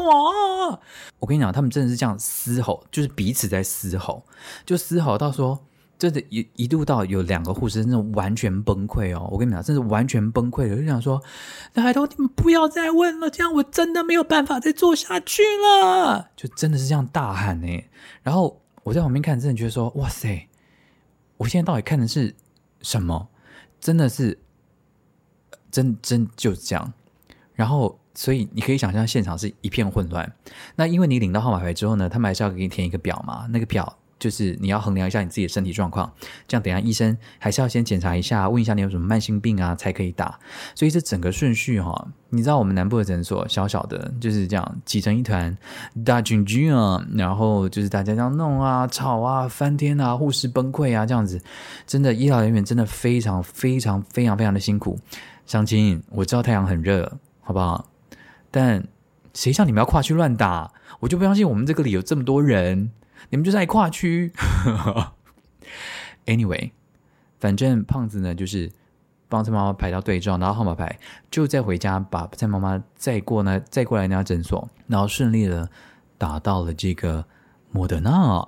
[1.17, 4.25] 我跟你讲，他们真的是这样嘶吼，就是彼此在嘶吼，
[4.65, 5.57] 就嘶吼到说，
[5.97, 9.29] 真的一一度到有两个护士真的完全崩溃哦。
[9.31, 11.21] 我跟你讲，真是完全崩溃了，就想说，
[11.73, 17.83] 拜托你们不要再问了，这样我真的没有办法再做下去了，就真的是这样大喊呢。
[18.23, 20.49] 然后我在旁边看，真的觉得说，哇塞，
[21.37, 22.35] 我现在到底看的是
[22.81, 23.29] 什么？
[23.81, 24.37] 真的是，
[25.69, 26.93] 真真就是这样，
[27.53, 30.31] 然后所以你可以想象现场是一片混乱。
[30.77, 33.97] 那因为你领到号码牌之后呢，他们还是要给你填一个表嘛，那个表。
[34.21, 36.13] 就是你要衡量一下你自己的身体状况，
[36.47, 40.39] 这样等下医生还是要先检查一下，问一下你有什么慢性病啊，才可以打。
[40.75, 45.57] 所以这整个顺序哈，你知道我们南部的诊所小小的，就是这样挤成一团
[46.05, 51.41] 大菌菌啊，然后就是大家这样弄啊、吵啊、翻天啊、护士崩溃啊，这样子，
[51.87, 54.99] 真的医疗人员真的非常非常非常非常的辛苦。
[55.47, 57.87] 相亲，我知道太阳很热，好不好？
[58.51, 58.83] 但
[59.33, 60.71] 谁叫你们要跨区乱打？
[60.99, 62.91] 我就不相信我们这个里有这么多人。
[63.29, 64.31] 你们就在跨区。
[66.27, 66.71] Anyway，
[67.39, 68.71] 反正胖子呢，就是
[69.27, 70.99] 帮蔡妈妈排到对照，拿到号码牌，
[71.31, 75.67] 就再回家把蔡妈妈再过呢，再过来那家诊所，然后顺利的
[76.19, 77.25] 打到了这个
[77.71, 78.47] 莫德纳。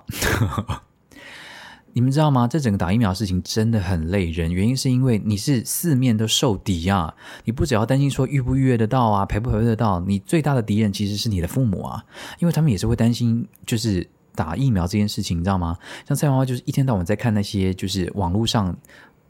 [1.94, 2.46] 你们知道吗？
[2.46, 7.14] 这整个打疫苗的事情真的很累人，原因是因为你是四面都受敌啊！
[7.44, 12.04] 你不只要担心说预不预约得到啊，排不排得到，你最大的敌人其实是你的父母啊，
[12.38, 14.08] 因为他们也是会担心，就是。
[14.34, 15.76] 打疫苗这件事情，你知道吗？
[16.06, 18.76] 像蔡妈妈就是一天到晚在看那些就是网络上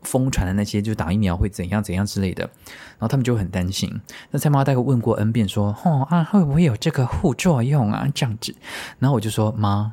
[0.03, 4.01] 疯传的那些，就打疫苗会怎样怎样之类的，然后他们就很担心。
[4.31, 8.55] 那蔡妈妈大概问过 N 遍，说：“哦啊，会不会有这个副作用啊？”这样子，
[8.99, 9.93] 然后我就说：“妈，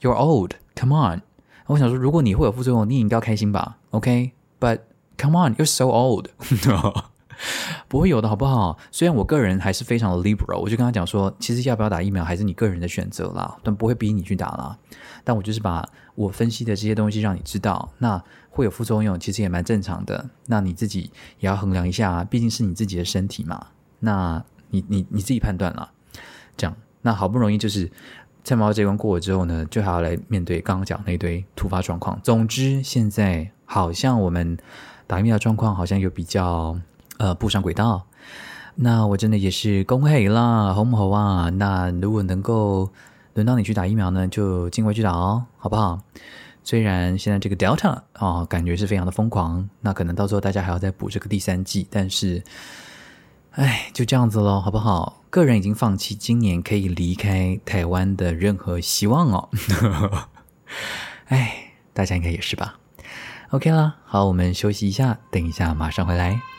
[0.14, 0.52] old.
[0.76, 1.22] Come on。”
[1.66, 4.80] 我想说，如果你会有副作用，你应该开心吧？OK？But
[5.16, 6.28] come on, you're so old.
[7.88, 8.78] 不会有的，好不好？
[8.90, 14.78] 虽然我个人还是非常的 liberal，我就跟他讲说，其实要不要打疫苗还是你个人的选择啦，但不会逼你去打啦。
[15.24, 20.28] 但我就是把我分析的这些东西让你知道，那会有副作用，其实也蛮正常的。
[20.46, 23.66] 那你自己也要衡量一下，毕竟是你自己的身体嘛。
[24.00, 25.90] 那你你你自己判断了。
[26.57, 27.90] 这样，那好不容易就是
[28.44, 32.20] 在毛这关过了之后呢，就还要来面对刚刚讲那堆突发状况。
[32.22, 34.57] 总之，现在好像我们
[35.07, 36.78] 打疫苗状况好像有比较。
[37.22, 38.04] 呃，步上轨道，
[38.74, 41.50] 那我真的也是恭喜啦，好不好啊？
[41.50, 42.90] 那如果能够
[43.35, 46.00] 轮到你去打疫苗呢，就尽快去打哦，好不好？
[46.64, 52.42] 虽然现在这个 Delta 啊，感觉是非常的疯狂，那可能到时候大家还要再补这个第三季，但是，
[53.52, 55.22] 哎，就这样子喽，好不好？
[55.30, 59.48] 个人已经放弃今年可以离开台湾的任何希望哦。
[61.30, 62.80] 哎，大家应该也是吧
[63.50, 66.52] ？OK 啦，好，我们休息一下，等一下马上回来。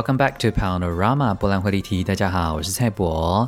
[0.00, 2.02] Welcome back to Panorama 波兰会立体。
[2.02, 3.46] 大家好，我是蔡博。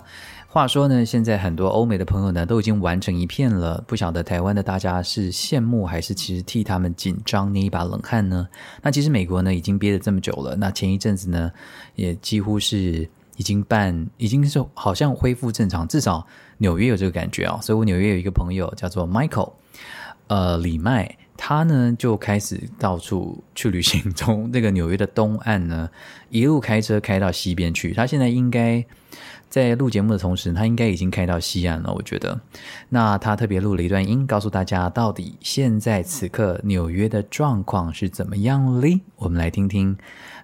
[0.48, 8.46] 话说呢，现在很多欧美的朋友呢都已经完成一片了，不晓得台湾的大家是羡慕还是其实替他们紧张捏一把冷汗呢？
[8.82, 11.50] 那其实美国呢已经憋了这么久了，那前一阵子呢
[11.94, 16.26] 也几乎是已经办，已经是好像恢复正常，至少
[16.58, 17.58] 纽约有这个感觉啊。
[17.62, 19.54] 所以我纽约有一个朋友叫做 Michael，
[20.26, 21.16] 呃，李麦。
[21.36, 25.88] 他呢就开始到处去旅行，从那个纽约的东岸呢
[26.30, 27.92] 一路开车开到西边去。
[27.92, 28.84] 他现在应该
[29.48, 31.92] 在录节目的同时，他应该已经开到西岸了。
[31.92, 32.40] 我觉得，
[32.88, 39.00] 那他特别录了一段音，告诉大家到底现在此刻纽约的状况是怎么样哩。
[39.16, 39.96] 我们来听听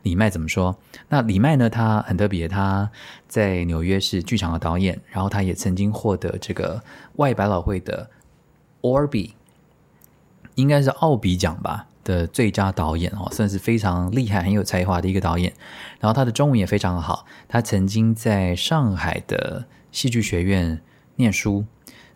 [0.02, 0.76] 李麦怎么说。
[1.08, 2.90] 那李麦呢，他很特别，他
[3.26, 6.82] 在纽约是剧场的导演，然后他也曾经获得这个
[7.16, 8.10] 外百老汇的
[8.82, 9.30] Orby。
[10.58, 15.52] 应该是奥比奖吧的最佳导演哦，算是非常厉害、很有才华的一个导演。
[16.00, 20.80] 然后他的中文也非常好，他曾经在上海的戏剧学院
[21.14, 21.64] 念书，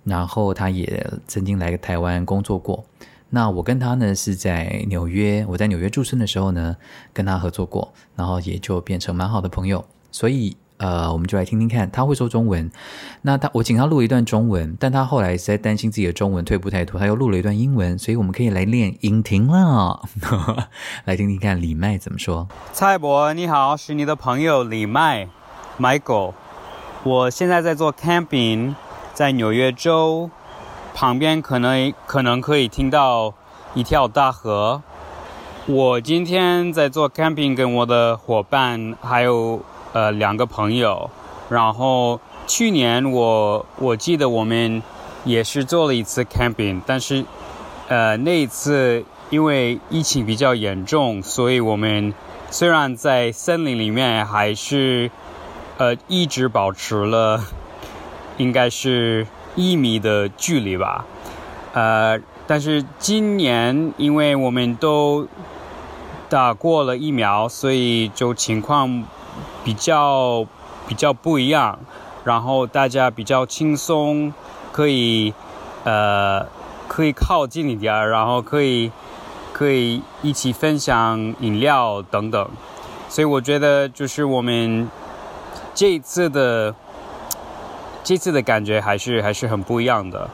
[0.03, 2.85] 然后他也曾经来台湾工作过。
[3.31, 6.77] 那我跟他呢是在纽约，我在纽约驻村的时候呢
[7.13, 10.57] 跟他合作过，然后也就变成蛮好的朋友，所以。
[10.79, 12.69] 呃，我们就来听听看，他会说中文。
[13.23, 20.03] 那他我请他录一段中文，但他后来在担心自己的中文退步太多，他又录了一段英文，所以我们可以来练音停了。
[21.05, 22.49] 来听听看李麦怎么说。
[22.73, 25.29] 蔡博你好，是你的朋友李麦
[25.79, 26.33] ，Michael。
[27.05, 28.75] 我现在在做 camping，
[29.15, 30.31] 在纽约州
[30.95, 33.35] 旁边，可能可能可以听到
[33.75, 34.83] 一条大河。
[35.67, 39.63] 我今天在做 camping，跟我的伙伴还有。
[39.93, 41.11] 呃，两个朋友，
[41.51, 44.83] 然后去年我我记得我们
[45.25, 47.27] 也是做了一次 camping，但是
[47.89, 52.15] 呃那一次因为疫情比较严重，所以我们
[52.51, 55.11] 虽然在森林里面，还是
[55.77, 57.45] 呃一直保持了
[58.39, 59.27] 应该是
[59.57, 61.05] 一米的距离吧，
[61.75, 65.29] 呃，但是今年因为我们都
[66.31, 69.05] 打过了疫苗，所以就情况。
[69.64, 70.46] 比较
[70.88, 71.79] 比较不一样，
[72.25, 74.33] 然后大家比较轻松，
[74.72, 75.33] 可以
[75.85, 76.46] 呃
[76.88, 78.90] 可以靠近一点，然后可以
[79.53, 82.48] 可以一起分享饮料等等，
[83.09, 84.88] 所以我觉得就是我们
[85.75, 86.75] 这一次的
[88.03, 90.29] 这次的感觉还是还是很不一样的。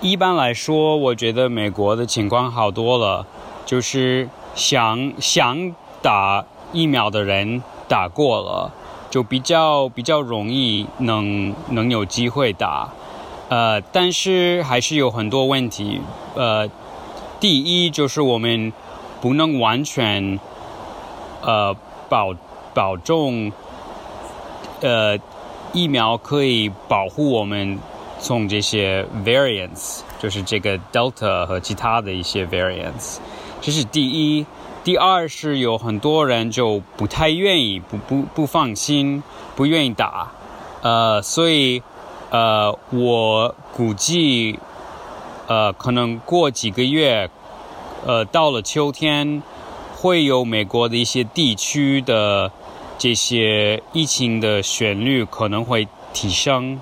[0.00, 3.26] 一般来说，我觉得美国的情况好多了，
[3.66, 7.62] 就是想想打疫苗的人。
[7.90, 8.72] 打过了，
[9.10, 12.88] 就比较比较容易能能有机会打，
[13.48, 16.00] 呃，但是还是有很多问题，
[16.36, 16.70] 呃，
[17.40, 18.72] 第一就是我们
[19.20, 20.38] 不能完全
[21.42, 21.74] 呃
[22.08, 22.32] 保
[22.72, 23.50] 保重，
[24.82, 25.18] 呃，
[25.72, 27.76] 疫苗可以保护我们
[28.20, 33.18] 从这些 variants，就是这个 Delta 和其他的一些 variants，
[33.60, 34.46] 这是第一。
[34.82, 39.22] 第二是有很多人就不太愿意，不不不放心，
[39.54, 40.32] 不愿意打，
[40.80, 41.82] 呃，所以
[42.30, 44.58] 呃，我估计
[45.48, 47.28] 呃，可能过几个月，
[48.06, 49.42] 呃，到了秋天，
[49.94, 52.50] 会有美国的一些地区的
[52.96, 56.80] 这些疫情的旋律可能会提升，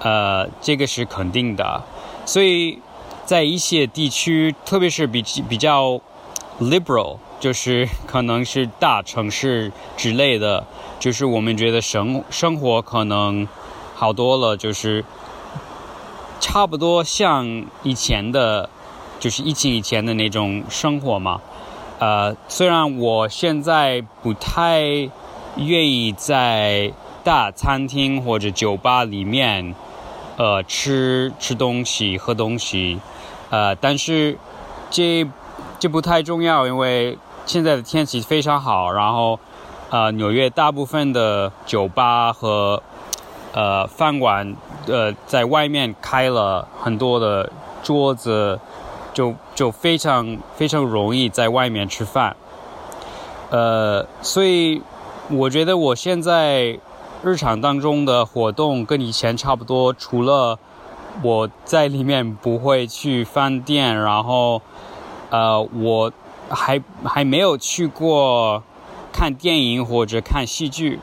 [0.00, 1.82] 呃，这个是肯定的，
[2.24, 2.78] 所以
[3.26, 6.00] 在一些地区，特别是比比较。
[6.60, 10.66] Liberal 就是可能是大城市之类的，
[10.98, 13.46] 就是我们觉得生生活可能
[13.94, 15.04] 好多了，就是
[16.40, 18.70] 差不多像以前的，
[19.20, 21.42] 就是疫情以前的那种生活嘛。
[21.98, 24.80] 呃，虽然我现在不太
[25.56, 26.92] 愿意在
[27.22, 29.74] 大餐厅或者酒吧里面
[30.38, 32.98] 呃吃吃东西喝东西，
[33.50, 34.38] 呃，但是
[34.90, 35.28] 这。
[35.78, 38.90] 这不太重要，因为现在的天气非常好。
[38.90, 39.38] 然后，
[39.90, 42.82] 呃，纽约大部分的酒吧和
[43.52, 44.56] 呃饭馆，
[44.86, 47.52] 呃，在外面开了很多的
[47.82, 48.58] 桌子，
[49.12, 52.34] 就就非常非常容易在外面吃饭。
[53.50, 54.80] 呃，所以
[55.28, 56.78] 我觉得我现在
[57.22, 60.58] 日常当中的活动跟以前差不多，除了
[61.22, 64.62] 我在里面不会去饭店，然后。
[65.30, 66.12] 呃，我
[66.48, 68.62] 还还没有去过
[69.12, 71.00] 看电影或者看戏剧。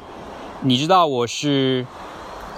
[0.62, 1.86] 你知道我是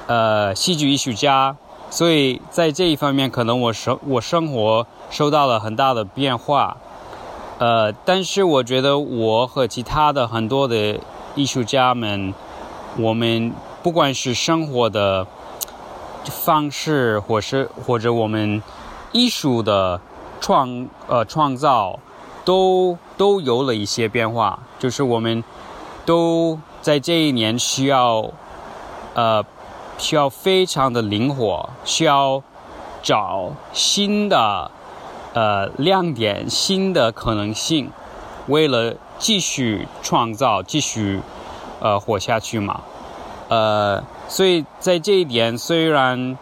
[0.07, 1.55] 呃戏剧艺术家，
[1.89, 6.77] 所以在这一方面，可能我生我生活受到了很大的变化。
[7.57, 10.99] 呃，但是我觉得我和其他的很多的
[11.35, 12.33] 艺术家们，
[12.97, 15.25] 我们不管是生活的
[16.25, 18.61] 方式，或是或者我们
[19.13, 20.01] 艺术的
[20.45, 21.97] 创呃创造，
[22.43, 24.59] 都都有了一些变化。
[24.77, 25.43] 就是我们
[26.05, 28.29] 都在这一年需要
[29.15, 29.43] 呃
[29.97, 32.43] 需要非常的灵活，需要
[33.01, 34.69] 找新的。
[35.33, 37.91] 呃，亮点，新的可能性，
[38.47, 41.19] 为了继续创造，继续
[41.81, 42.79] 呃活下去嘛，
[43.49, 46.37] 呃，所以在这一点，虽然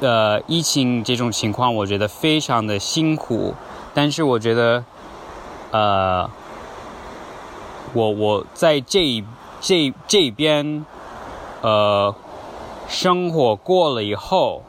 [0.00, 3.54] 呃疫情这种情况，我觉得非常的辛苦，
[3.94, 4.84] 但是我觉得，
[5.70, 6.28] 呃，
[7.92, 9.22] 我我在这
[9.60, 10.84] 这这边，
[11.62, 12.14] 呃，
[12.88, 14.62] 生活过了以后。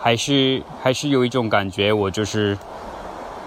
[0.00, 2.56] 还是还是有一种感觉，我就是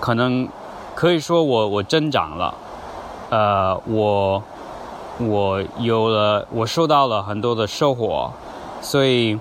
[0.01, 0.49] 可能
[0.93, 2.53] 可以说我我增长了，
[3.29, 4.43] 呃，我
[5.17, 8.33] 我有了我受到了很多的收获，
[8.81, 9.39] 所以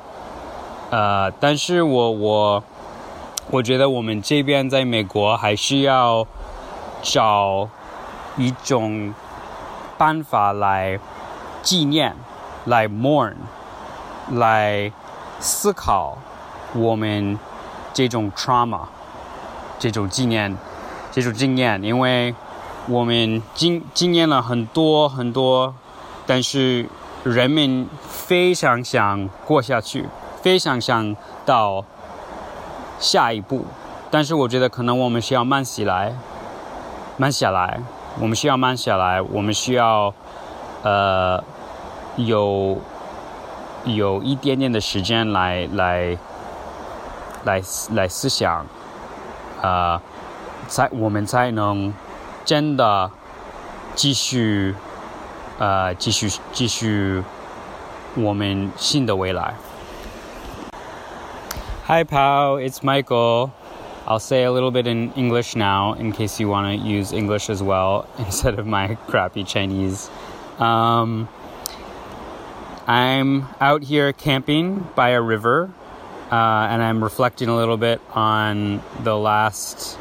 [0.90, 2.64] 呃，但是我我
[3.50, 6.26] 我觉得我们这边在美国还是要
[7.00, 7.68] 找
[8.36, 9.14] 一种
[9.96, 10.98] 办法来
[11.62, 12.16] 纪念，
[12.64, 13.34] 来 mourn，
[14.32, 14.92] 来
[15.38, 16.18] 思考。
[16.72, 17.38] 我们
[17.92, 18.82] 这种 trauma，
[19.78, 20.56] 这种纪念，
[21.10, 22.34] 这种经验，因为
[22.86, 25.74] 我们经经验了很多很多，
[26.26, 26.88] 但是
[27.24, 30.08] 人们非常想过下去，
[30.42, 31.84] 非常想到
[32.98, 33.64] 下一步，
[34.10, 36.14] 但是我觉得可能我们需要慢起来，
[37.16, 37.80] 慢下来，
[38.20, 40.12] 我们需要慢下来，我们需要
[40.82, 41.42] 呃
[42.16, 42.78] 有
[43.84, 46.18] 有一点点的时间来来。
[47.42, 47.62] 来
[47.94, 48.66] 来思想，
[49.62, 49.98] 啊，
[50.68, 51.90] 才我们才能
[52.44, 53.10] 真的
[53.94, 54.74] 继续，
[55.58, 57.24] 呃，继续继续
[58.14, 59.54] 我们新的未来。
[61.90, 62.58] Hi, pal.
[62.58, 63.52] It's Michael.
[64.06, 67.50] I'll say a little bit in English now in case you want to use English
[67.50, 70.08] as well instead of my crappy Chinese.
[70.60, 71.28] Um,
[72.86, 75.68] I'm out here camping by a river
[76.30, 79.98] uh, and I'm reflecting a little bit on the last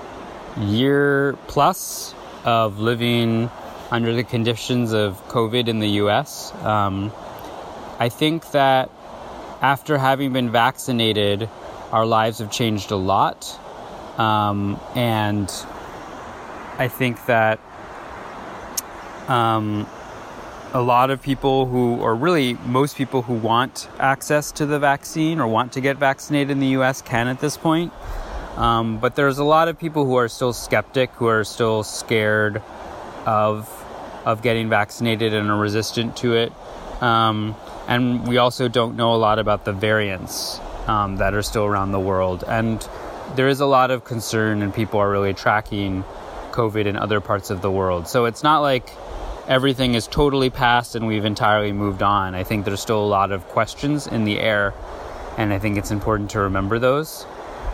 [0.59, 2.13] year plus
[2.45, 3.49] of living
[3.89, 6.53] under the conditions of COVID in the US.
[6.63, 7.11] Um,
[7.97, 8.91] I think that
[9.63, 11.49] after having been vaccinated,
[11.91, 13.59] our lives have changed a lot.
[14.19, 15.49] Um, and
[16.77, 17.59] I think that
[19.27, 19.87] um,
[20.73, 25.39] a lot of people who, or really most people who want access to the vaccine
[25.39, 27.93] or want to get vaccinated in the US can at this point.
[28.55, 32.61] Um, but there's a lot of people who are still skeptic, who are still scared
[33.25, 33.75] of
[34.25, 36.51] of getting vaccinated and are resistant to it.
[37.01, 37.55] Um,
[37.87, 40.59] and we also don't know a lot about the variants
[40.89, 42.43] um, that are still around the world.
[42.47, 42.85] And
[43.35, 46.03] there is a lot of concern, and people are really tracking
[46.51, 48.07] COVID in other parts of the world.
[48.07, 48.89] So it's not like
[49.47, 52.35] everything is totally past and we've entirely moved on.
[52.35, 54.73] I think there's still a lot of questions in the air,
[55.37, 57.25] and I think it's important to remember those.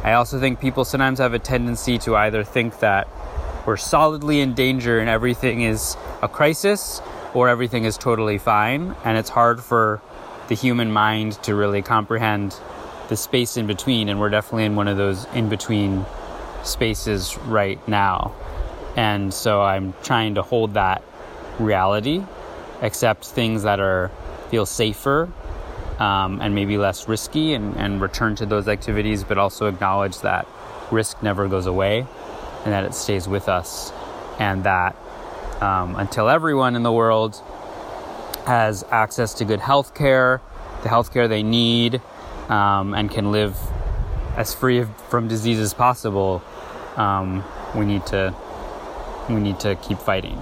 [0.04, 3.08] I also think people sometimes have a tendency to either think that
[3.66, 7.02] we're solidly in danger and everything is a crisis
[7.34, 10.02] or everything is totally fine, and it's hard for
[10.48, 12.56] the human mind to really comprehend
[13.10, 16.06] the space in between, and we're definitely in one of those in between
[16.64, 18.34] spaces right now.
[18.96, 21.04] And so I'm trying to hold that
[21.60, 22.24] reality,
[22.82, 24.12] accept things that are
[24.50, 25.32] feel safer
[26.00, 30.48] um, and maybe less risky, and, and return to those activities, but also acknowledge that
[30.92, 32.06] risk never goes away
[32.64, 33.92] and that it stays with us,
[34.40, 34.96] and that
[35.62, 37.42] um, until everyone in the world
[38.46, 40.42] has access to good health care,
[40.84, 42.02] the health care they need,
[42.50, 43.58] um, and can live
[44.36, 46.42] as free from disease as possible,
[46.98, 47.44] um,
[47.76, 48.34] we need to
[49.30, 50.40] we need to keep fighting.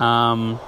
[0.00, 0.58] Um,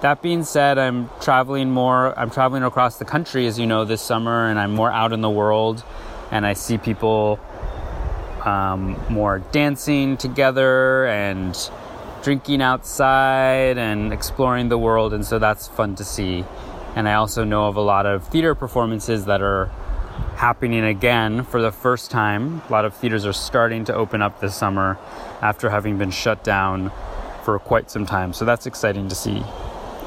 [0.00, 2.18] that being said, I'm traveling more.
[2.18, 5.20] I'm traveling across the country, as you know, this summer, and I'm more out in
[5.20, 5.84] the world,
[6.30, 7.40] and I see people
[8.44, 11.56] um, more dancing together and
[12.22, 16.44] drinking outside and exploring the world, and so that's fun to see.
[16.96, 19.66] And I also know of a lot of theater performances that are
[20.36, 22.62] happening again for the first time.
[22.68, 24.98] A lot of theaters are starting to open up this summer
[25.42, 26.90] after having been shut down
[27.44, 28.32] for quite some time.
[28.32, 29.42] So that's exciting to see.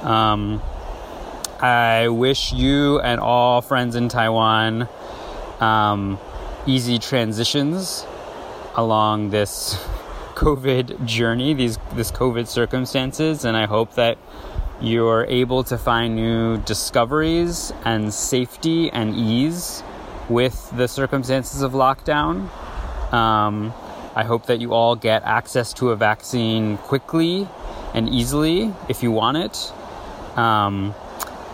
[0.02, 0.62] Um,
[1.60, 4.88] I wish you and all friends in Taiwan
[5.60, 6.20] um,
[6.66, 8.06] easy transitions
[8.76, 9.76] along this
[10.36, 14.18] COVID journey, these this COVID circumstances, and I hope that
[14.82, 19.84] you're able to find new discoveries and safety and ease
[20.28, 22.50] with the circumstances of lockdown.
[23.14, 23.74] Um,
[24.16, 27.48] I hope that you all get access to a vaccine quickly
[27.94, 29.72] and easily if you want it.
[30.38, 30.96] Um,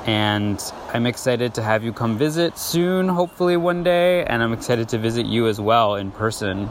[0.06, 0.62] and
[0.94, 4.24] I'm excited to have you come visit soon, hopefully one day.
[4.24, 6.70] And I'm excited to visit you as well in person,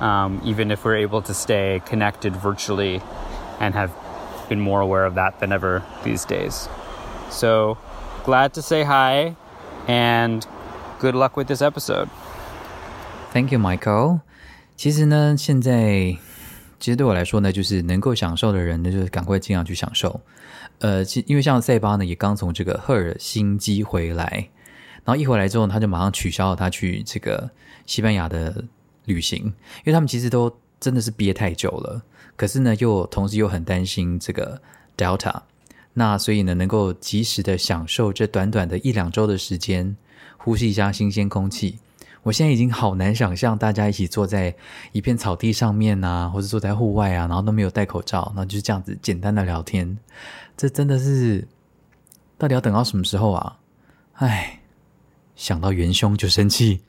[0.00, 3.02] um, even if we're able to stay connected virtually
[3.60, 3.94] and have
[4.49, 6.67] been more aware of that than ever these days.
[7.29, 7.77] So
[8.23, 9.35] glad to say hi
[9.87, 10.45] and
[10.99, 12.07] good luck with this episode.
[13.33, 14.21] Thank you, Michael.
[14.77, 16.17] 其实呢，现在
[16.79, 20.21] 其实对我来说呢，就是能够享受的人呢，就是赶快尽量去享受。
[20.79, 24.49] 呃，其因为像塞巴呢，也刚从这个赫尔辛基回来，
[25.03, 27.49] 然后一回来之后，他就马上取消了他去这个
[27.85, 28.63] 西班牙的
[29.05, 32.02] 旅行，因为他们其实都 真的是憋太久了，
[32.36, 34.60] 可是呢，又同时又很担心这个
[34.96, 35.42] Delta，
[35.92, 39.94] 那所以呢，能够及时的享受这短短的一两周的时间，
[40.38, 41.78] 呼吸一下新鲜空气。
[42.22, 44.54] 我现在已经好难想象大家一起坐在
[44.92, 49.98] 一片草地上面啊，或者坐在户外啊，然后都没有戴口罩，那就是这样子简单的聊天，
[50.56, 51.46] 这真的是
[52.38, 53.56] 到底要等到什么时候啊？
[54.14, 54.60] 唉，
[55.34, 56.80] 想到元凶就生气。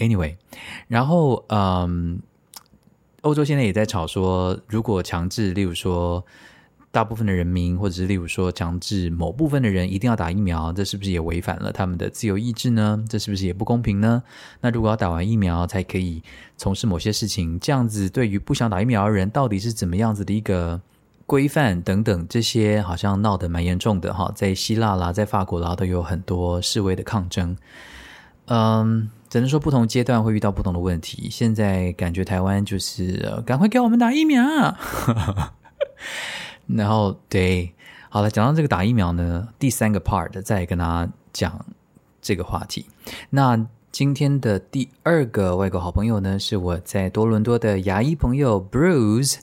[0.00, 0.34] Anyway，
[0.88, 2.20] 然后嗯，
[3.20, 6.24] 欧洲现在也在吵说，如果强制，例如说。
[6.92, 13.04] 大部分的人民，或者是例如说强制某部分的人一定要打疫苗，这是不是也违反了他们的自由意志呢？
[13.08, 14.20] 这是不是也不公平呢？
[14.60, 16.20] 那如果要打完疫苗才可以
[16.56, 20.80] 从事某些事情，这样子对于不想打疫苗的人，到底是怎么样子的一个
[21.26, 22.26] 规范等等？
[22.28, 27.56] 这些好像闹得蛮严重的哈，在希腊啦，在法国啦，都有很多示威的抗争。
[28.46, 31.28] 嗯，只能说不同阶段会遇到不同的问题。
[31.30, 34.44] 现在感觉台湾就是赶快给我们打疫苗。
[36.66, 37.72] 然后对，
[38.10, 41.64] 好了，讲到这个打疫苗呢，第三个 part 再跟大家讲
[42.20, 42.86] 这个话题。
[43.30, 49.38] 那今天的第二个外国好朋友呢，是我在多伦多的牙医朋友 Bruce。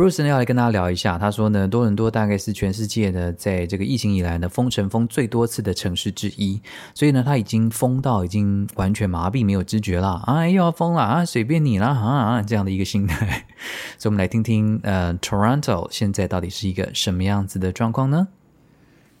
[0.00, 6.58] Bruce 呢要来跟大家聊一下，他说呢，多伦多大概是全世界呢，在这个疫情以来呢，封城封最多次的城市之一，
[6.94, 13.44] 所以呢，他已经封到已经完全麻痹，没有知觉了啊，又要封了啊，随便你了啊，这样的一个心态。
[14.00, 18.28] 所以，我们来听听呃，Toronto 现在到底是一个什么样子的状况呢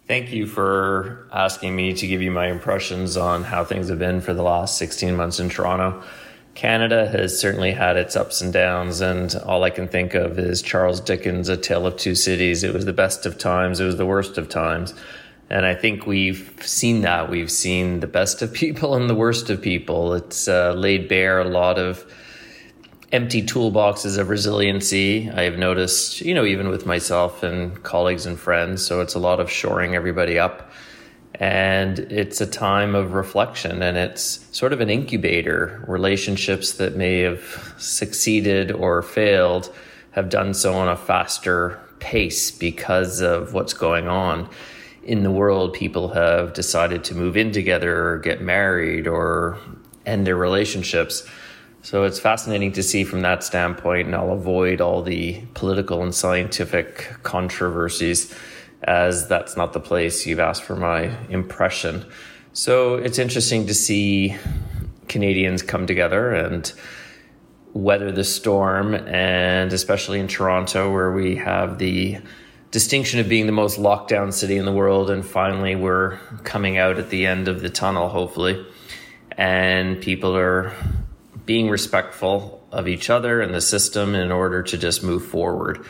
[0.08, 4.22] ？Thank you for asking me to give you my impressions on how things have been
[4.22, 5.96] for the last 16 months in Toronto.
[6.54, 10.62] Canada has certainly had its ups and downs, and all I can think of is
[10.62, 12.64] Charles Dickens' A Tale of Two Cities.
[12.64, 14.94] It was the best of times, it was the worst of times.
[15.48, 17.28] And I think we've seen that.
[17.28, 20.14] We've seen the best of people and the worst of people.
[20.14, 22.04] It's uh, laid bare a lot of
[23.10, 25.28] empty toolboxes of resiliency.
[25.28, 28.84] I've noticed, you know, even with myself and colleagues and friends.
[28.84, 30.70] So it's a lot of shoring everybody up
[31.40, 35.82] and it's a time of reflection and it's sort of an incubator.
[35.88, 39.74] Relationships that may have succeeded or failed
[40.10, 44.50] have done so on a faster pace because of what's going on
[45.02, 45.72] in the world.
[45.72, 49.56] People have decided to move in together or get married or
[50.04, 51.26] end their relationships.
[51.82, 56.14] So it's fascinating to see from that standpoint, and I'll avoid all the political and
[56.14, 58.34] scientific controversies
[58.82, 62.04] as that's not the place you've asked for my impression.
[62.52, 64.36] So it's interesting to see
[65.08, 66.72] Canadians come together and
[67.72, 72.18] weather the storm, and especially in Toronto, where we have the
[72.70, 76.78] distinction of being the most locked down city in the world, and finally we're coming
[76.78, 78.64] out at the end of the tunnel, hopefully,
[79.36, 80.72] and people are
[81.46, 85.84] being respectful of each other and the system in order to just move forward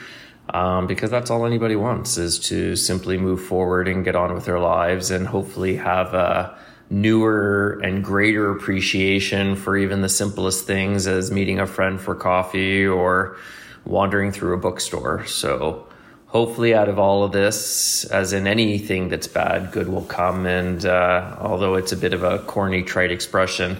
[0.54, 4.44] um, because that's all anybody wants is to simply move forward and get on with
[4.44, 6.56] their lives and hopefully have a
[6.90, 12.84] newer and greater appreciation for even the simplest things as meeting a friend for coffee
[12.84, 13.36] or
[13.84, 15.24] wandering through a bookstore.
[15.26, 15.86] So
[16.26, 20.46] hopefully out of all of this, as in anything that's bad, good will come.
[20.46, 23.78] And uh, although it's a bit of a corny, trite expression,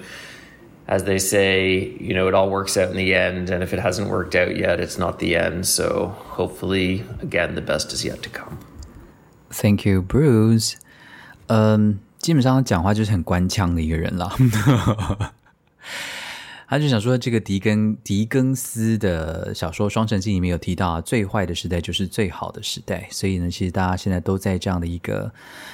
[0.89, 3.50] as they say, you know, it all works out in the end.
[3.50, 5.66] And if it hasn't worked out yet, it's not the end.
[5.66, 8.58] So hopefully, again, the best is yet to come.
[9.50, 10.76] Thank you, Bruce.
[11.48, 14.36] 嗯，基本上讲话就是很官腔的一个人啦。
[16.68, 23.08] 他就想说，这个狄更狄更斯的小说《双城记》里面有提到，啊，最坏的时代就是最好的时代。
[23.12, 25.32] 所以呢，其实大家现在都在这样的一个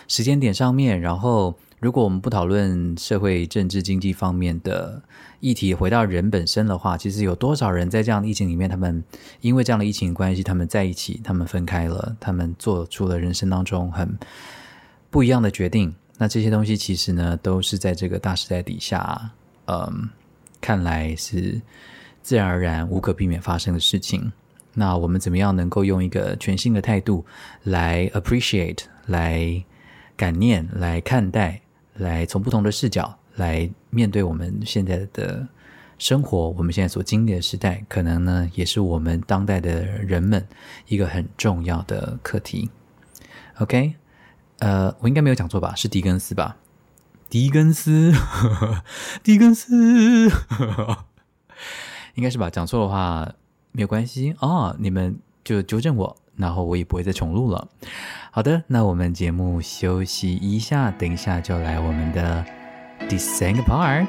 [0.09, 5.02] 时间点上面，然后 如果我们不讨论社会、政治、经济方面的
[5.40, 9.04] 议题，回到人本身的话，其实有多少人在这样的疫情里面，他们
[9.42, 14.18] 因为这样的疫情关系，他们在一起，他们分开了，他们做出了人生当中很
[15.10, 15.94] 不一样的决定。
[16.16, 19.32] 那这些东西其实呢，都是在这个大时代底下，
[19.66, 20.08] 嗯，
[20.62, 21.60] 看来是
[22.22, 24.32] 自然而然、无可避免发生的事情。
[24.72, 27.26] 那我们怎么样能够用一个全新的态度
[27.64, 29.62] 来 appreciate、来
[30.16, 31.60] 感念、来看待？
[31.98, 35.46] 来从不同的视角来面对我们现在的
[35.98, 40.46] 生活，我们现在所经历的时代，可能呢也是我们当代的人们
[40.86, 42.70] 一个很重要的课题。
[43.58, 43.94] OK，
[44.58, 45.74] 呃，我应该没有讲错吧？
[45.74, 46.56] 是狄更斯吧？
[47.30, 48.12] 狄更斯，
[49.24, 50.30] 狄更斯，
[52.14, 52.50] 应该是吧？
[52.50, 53.32] 讲错的话
[53.72, 56.16] 没有关系哦，你们就纠正我。
[56.36, 57.68] 然后我也不会再重录了。
[58.30, 62.44] 好的，那我们节目休息一下，等一下就来我们的
[63.08, 64.06] 第三个 part。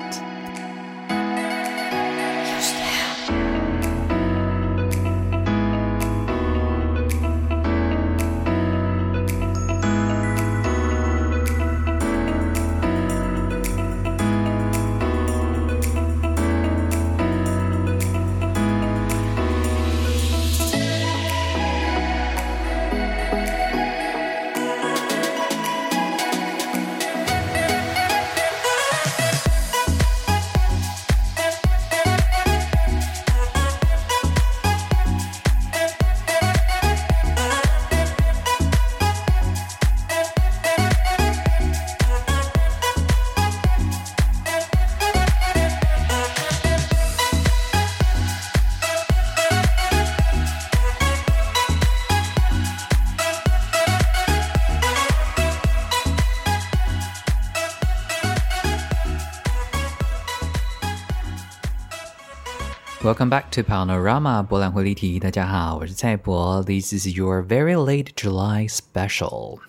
[63.07, 65.17] Welcome back to Panorama 博览会立体。
[65.17, 66.61] 大家好，我是蔡博。
[66.61, 69.59] This is your very late July special。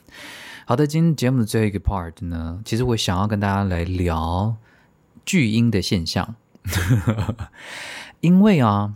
[0.66, 4.57] 好的，今天节目的最后一个 part 呢，其实我想要跟大家来聊
[5.24, 6.34] 巨婴的现象。
[8.18, 8.95] 因为啊，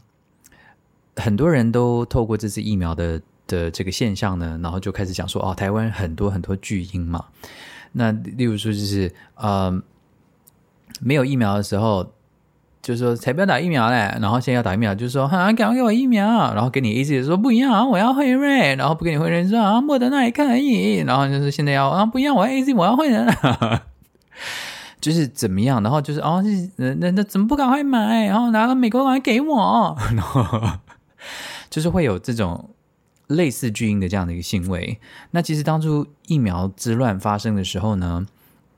[1.15, 7.27] 很多人都透过这次疫苗的的这个现象呢，然后就开始讲说，哦，台湾很多很多巨婴嘛。
[7.93, 9.81] 那例如说，就是呃，
[11.01, 12.13] 没有疫苗的时候。
[12.83, 23.25] 就是说才不要打疫苗嘞，然后现在要打疫苗，就是说啊，赶快给我疫苗，然后给你 A Z 说不一样，我要辉瑞，然后不给你辉瑞说啊，莫德纳也可以，然后就是现在要啊，不一样，我要 A Z，我要辉瑞，
[25.01, 26.43] 就是怎么样，然后就是哦，
[26.77, 30.45] 那那那怎么不赶快买，然后拿个美国来给我， 然后
[31.71, 32.71] 就是会有这种
[33.29, 34.99] 类似巨婴的这样的一个行为。
[35.31, 38.27] 那其实当初疫苗之乱发生的时候呢？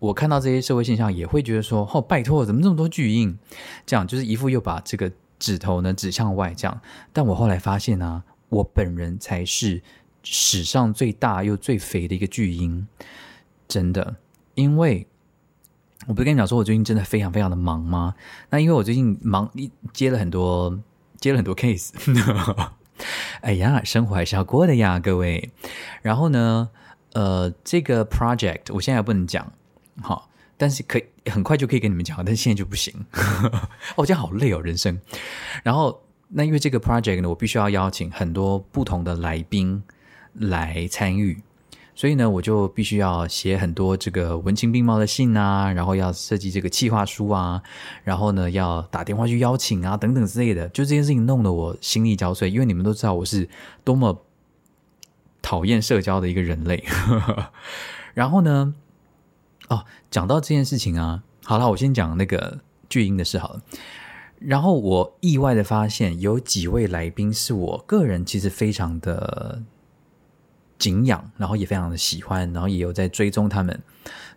[0.04, 3.38] 我看到这些社会现象，也会觉得说：“哦，拜托，怎么这么多巨婴？”
[3.86, 6.80] 这样就是一副又把这个指头呢指向外这样。
[7.10, 9.82] 但我后来发现呢，我本人才是
[10.22, 12.86] 史上最大又最肥的一个巨婴，
[13.66, 14.16] 真的。
[14.54, 15.06] 因为
[16.06, 18.14] 我不是跟你讲说，我最近真的非常非常的忙吗？
[18.50, 19.50] 那因为我最近忙
[19.94, 20.78] 接了很多
[21.18, 21.92] 接了很多 case。
[23.40, 25.50] 哎呀，生活还是要过的呀，各位。
[26.02, 26.68] 然后呢，
[27.14, 29.50] 呃，这个 project 我现在不能讲。
[30.02, 32.92] 好，但是可以很快就可以跟你们讲，但现在就不行。
[33.96, 35.00] 哦，这样好累哦，人生。
[35.62, 39.82] 然后，那因为这个 project 呢，我必须要邀请很多不同的来宾
[40.34, 41.40] 来参与，
[41.94, 47.62] 所以呢，我就必须要写很多这个文情并茂的信啊，然后要设计这个企划书啊，
[48.02, 50.68] 然后呢，要打电话去邀请啊，等等之类的。
[50.70, 53.48] 就这件事情弄得我心力交瘁，因为你们都知道我是
[53.84, 54.24] 多么
[55.40, 56.82] 讨厌社交的一个人类。
[58.12, 58.74] 然后呢？
[59.68, 63.62] 哦，讲到这件事情啊，好了，我先讲那个巨婴的事好了。
[64.38, 69.62] 然后我意外的发现，有几位来宾是我个人其实非常的
[70.78, 73.80] 敬仰，然后也非常的喜欢，然后也有在追踪他们，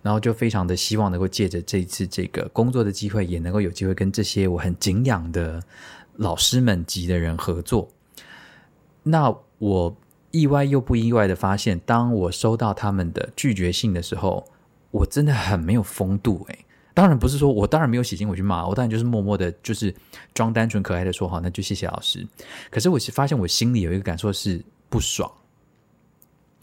[0.02, 5.62] 然后就非常的希望能够借着这次这个工作的机会，也能够有机会跟这些我很敬仰的
[6.16, 7.90] 老师们级的人合作。
[9.04, 9.98] 那我
[10.32, 14.48] 意外又不意外的发现，当我收到他们的拒绝信的时候。
[14.92, 16.66] 我真的很没有风度哎！
[16.94, 19.94] 当然不是说我当然没有写信回去骂，我当然就是默默的，就是
[20.34, 22.28] 装单纯可爱的说好，那就谢谢老师。
[22.72, 25.32] 可是我发现我心里有一个感受是不爽。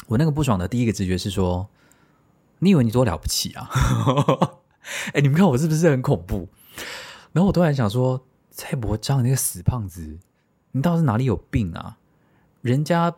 [0.08, 1.68] 我那个不爽的第一个直觉是说，
[2.58, 3.70] 你以为你多了不起啊？
[5.12, 6.48] 哎， 你们看我是不是很恐怖？
[7.32, 10.18] 然后我突然想说，蔡伯章那个死胖子，
[10.72, 11.98] 你到底是哪里有病啊？
[12.60, 13.14] 人家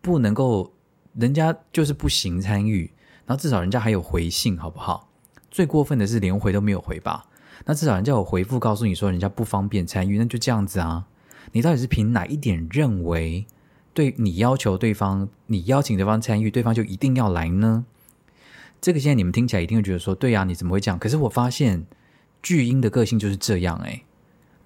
[0.00, 0.72] 不能够，
[1.14, 2.92] 人家就是不行参与。
[3.28, 5.10] 然后至少人家还有回信，好不好？
[5.50, 7.26] 最过分的是连回都没有回吧？
[7.66, 11.04] 那至少人家有回复告诉你说人家不方便参与，那就这样子啊。
[11.52, 13.44] 你到底是凭哪一点认为
[13.92, 17.84] 对你要求对方，你邀请对方参与，对方就一定要来呢？
[18.80, 20.98] 这个现在你们听起来一定会觉得说，对呀，你怎么会这样？
[20.98, 21.84] 可是我发现
[22.42, 24.02] 巨婴的个性就是这样，哎，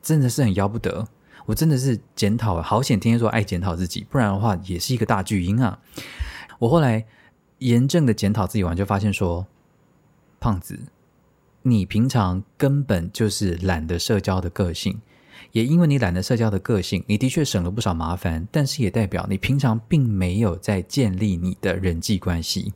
[0.01, 1.09] 真的是很要不得。
[1.47, 5.81] 我真的是检讨，好险天天说爱检讨自己，不然的话也是一个大巨婴啊。
[6.61, 7.05] 我后来
[7.63, 9.47] 严正的检讨自己完，就发现说，
[10.41, 10.79] 胖子，
[11.63, 15.01] 你平常根本就是懒得社交的个性。
[15.53, 22.73] 也因为你懒得社交的个性，你的确省了不少麻烦，但是也代表你平常并没有在建立你的人际关系，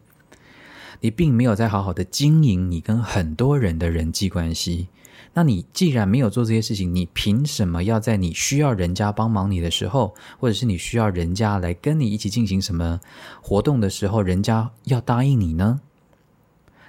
[1.01, 4.89] 你并没有在好好的经营你跟很多人的人际关系。
[5.35, 13.01] 那你既然没有做这些事情，你凭什么要在你需要人家帮忙你的时候，或者是你需要人家来跟你一起进行什么
[13.43, 15.81] 活动的时候，人家要答应你呢？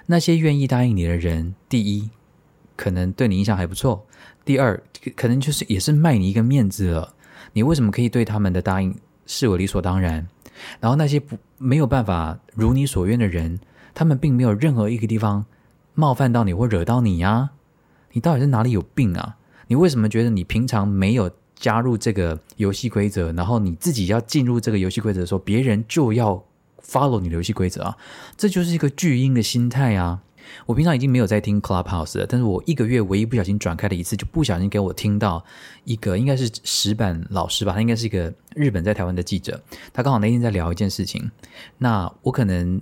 [0.06, 2.08] 那些愿意答应你的人，第一，
[2.76, 4.06] 可能对你印象还不错。
[4.44, 4.82] 第二，
[5.14, 7.14] 可能就是也是卖你一个面子了。
[7.52, 10.26] 你为什么可以对他们的答应视为理所当然？
[10.80, 13.60] 然后那些不没有办法如你所愿的人，
[13.94, 15.44] 他们并没有任何一个地方
[15.94, 17.50] 冒犯到你或惹到你呀？
[18.12, 19.36] 你到底是哪里有病啊？
[19.66, 26.42] 你为什么觉得你平常没有加入这个游戏规则，然后你自己要进入这个游戏规则的时候，别人就要
[26.82, 27.96] follow 你的游戏规则啊？
[28.36, 30.22] 这就是一个巨婴的心态啊！
[30.64, 35.44] 我平常已经没有在听 Clubhouse 了，但是我一个月唯一不小心转开了一次，就不小心给我听到
[35.84, 39.60] 一个应该是石板老师吧，他应该是一个日本在台湾的记者，
[39.92, 41.30] 他刚好那天在聊一件事情，
[41.76, 42.80] 那我可能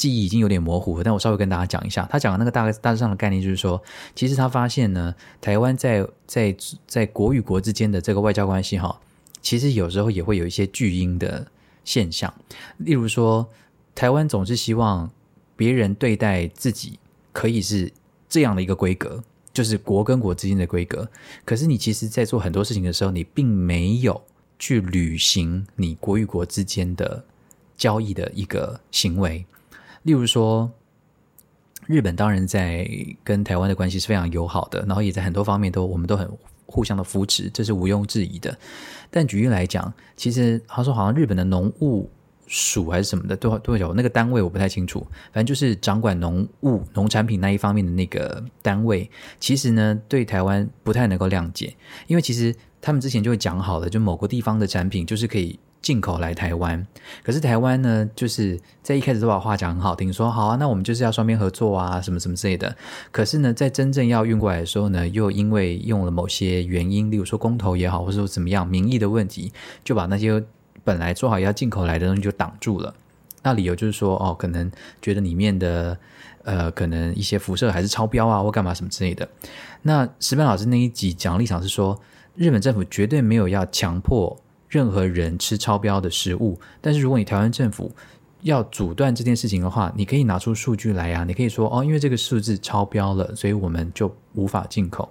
[0.00, 3.82] 记忆已经有点模糊，但我稍微跟大家讲一下，他讲的那个大概大致上的概念就是说，
[4.14, 8.98] 其实他发现呢，台湾在在在国与国之间的这个外交关系哈，
[9.42, 11.46] 其实有时候也会有一些巨婴的
[11.84, 12.32] 现象，
[12.78, 13.46] 例如说，
[13.94, 15.10] 台湾总是希望。
[15.60, 16.98] 别人对待自己
[17.34, 17.92] 可以是
[18.30, 19.22] 这样的一个规格，
[19.52, 21.06] 就是国跟国之间的规格。
[21.44, 24.18] 可是你其实，在做很多事情的时候，你并没有
[24.58, 27.22] 去履行你国与国之间的
[27.76, 29.44] 交易的一个行为。
[30.02, 30.70] 例如说，
[31.86, 32.88] 日本当然在
[33.22, 36.30] 跟台湾的关系是非常友好的，然后也在很多方面都我们都很
[36.66, 38.56] 互相的扶持，这是毋庸置疑的。
[39.10, 42.10] 但举例来讲，其实他说好像日本的农务。
[42.52, 51.72] 署还是什么的，多多少那个单位我不太清楚，反正就是掌管农务、农产品那一方面的那个单位，其实呢对台湾不太能够谅解，
[52.08, 56.86] 因为其实他们之前就讲好了，就某个地方的产品就是可以进口来台湾，
[57.22, 62.76] 可是台湾呢就是在一开始都把话讲很好听，说好啊，那我们就是要双边合作啊，什么什么之类的，
[63.10, 69.52] 可是呢在真正要运过来的时候呢，又因为用了某些原因，例如说公投也好，或者说怎么样民意的问题，
[69.84, 70.44] 就把那些。
[70.82, 72.92] 本来做好要进口来的东西就挡住了，
[73.42, 74.68] 那理由就是说，哦，可能
[75.02, 75.96] 觉得里面的
[76.42, 79.28] 呃，可能一些辐射还是超标啊，或干嘛什么之类的。
[79.82, 82.00] 那石板老师那一集讲立场是说，
[82.34, 84.34] 日本政府绝对没有要强迫
[84.70, 87.92] 任何人吃超标的食物，但是如果你台湾政府
[88.42, 95.10] 要阻断这件事情的话，你可以拿出数据来呀，你可以说，哦，因为这个数字超标了，所以我们就无法进口。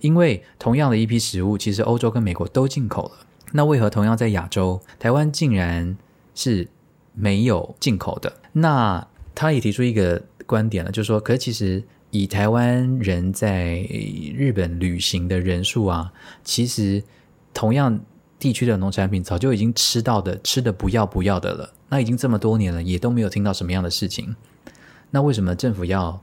[0.00, 3.12] 因为同样的一批食物，其实欧洲跟美国都进口了。
[3.52, 5.96] 那为何同样在亚洲，台湾竟然
[6.34, 6.68] 是
[7.14, 8.30] 没有进口的？
[8.52, 13.76] 那他也提出一个观点了，就是说，可是其实以台湾人在
[14.34, 16.12] 日本旅行的人数啊，
[16.44, 17.02] 其实
[17.54, 17.98] 同样
[18.38, 21.72] 地区的农产品早就已经吃到的，吃的不要不要的了。
[21.88, 24.36] 那已经这么多年了，也都没有听到什么样的事情。
[25.10, 26.20] 那为什么政府要？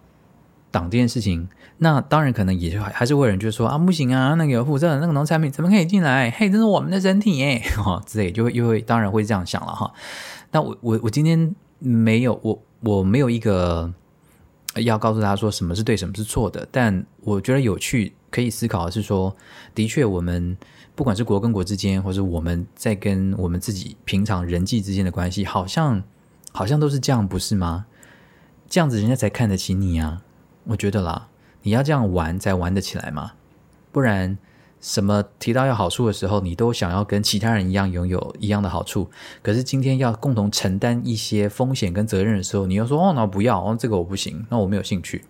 [0.71, 1.47] 挡这件事情，
[1.77, 6.29] 那当然可能也还是会有人就说啊，不行啊，那个有辐射，那个农产品怎么可以进来？
[6.31, 9.89] 嘿，这是我们的身体耶，哈 之类，就会又会当然会这样想了哈。
[10.51, 13.89] 那我我我今天没有我我没有一个
[14.83, 16.67] 要告诉他说什么是对，什么是错的。
[16.69, 19.33] 但我觉得有趣可以思考的是说，
[19.73, 20.57] 的确我们
[20.95, 26.01] 不管是国跟国之间，或者我们在跟我们自己平常人际之间的关系，好像
[26.51, 27.85] 好像都是这样，不是吗？
[28.69, 30.21] 这样子人家才看得起你啊。
[30.63, 31.27] 我觉得啦，
[31.63, 33.33] 你要这样玩才玩得起来嘛，
[33.91, 34.37] 不然
[34.81, 39.09] 什么提到要好处的时候，你都想要跟其他人一样拥有一样的好处，
[39.43, 45.25] 可是今天要共同承担一些风险跟责任的时候，你又说哦，那不要哦，这个我不行，那我没有兴趣，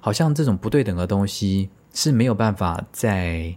[0.00, 3.56] 好像这种不对等的东西是没有办法在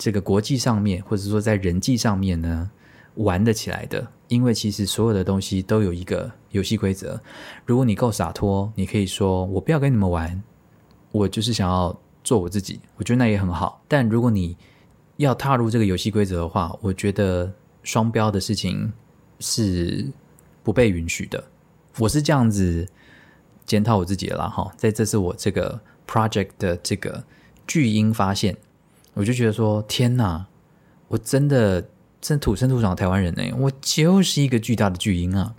[0.00, 2.70] 这个国际上面，或者说在人际上面呢
[3.16, 7.20] 玩得起来的，因为其实所有的东西都有一个游戏规则，
[7.66, 10.42] 如果你够洒脱，你可以说我不要跟你们玩。
[11.12, 11.94] 我就是想要
[12.24, 13.84] 做我自己，我觉得那也很好。
[13.86, 14.56] 但如果你
[15.18, 18.90] 要踏入这个游戏规则的话，我觉得双标的事情
[19.38, 20.10] 是
[20.62, 21.44] 不被允许的。
[21.98, 22.88] 我是这样子
[23.66, 24.72] 检讨我自己了哈。
[24.78, 27.22] 在这是我这个 project 的这个
[27.66, 28.56] 巨婴发现，
[29.14, 30.46] 我就觉得说，天哪，
[31.08, 31.88] 我真的
[32.20, 35.54] 真土生土长的台湾人呢，我就是一个巨大的巨婴啊！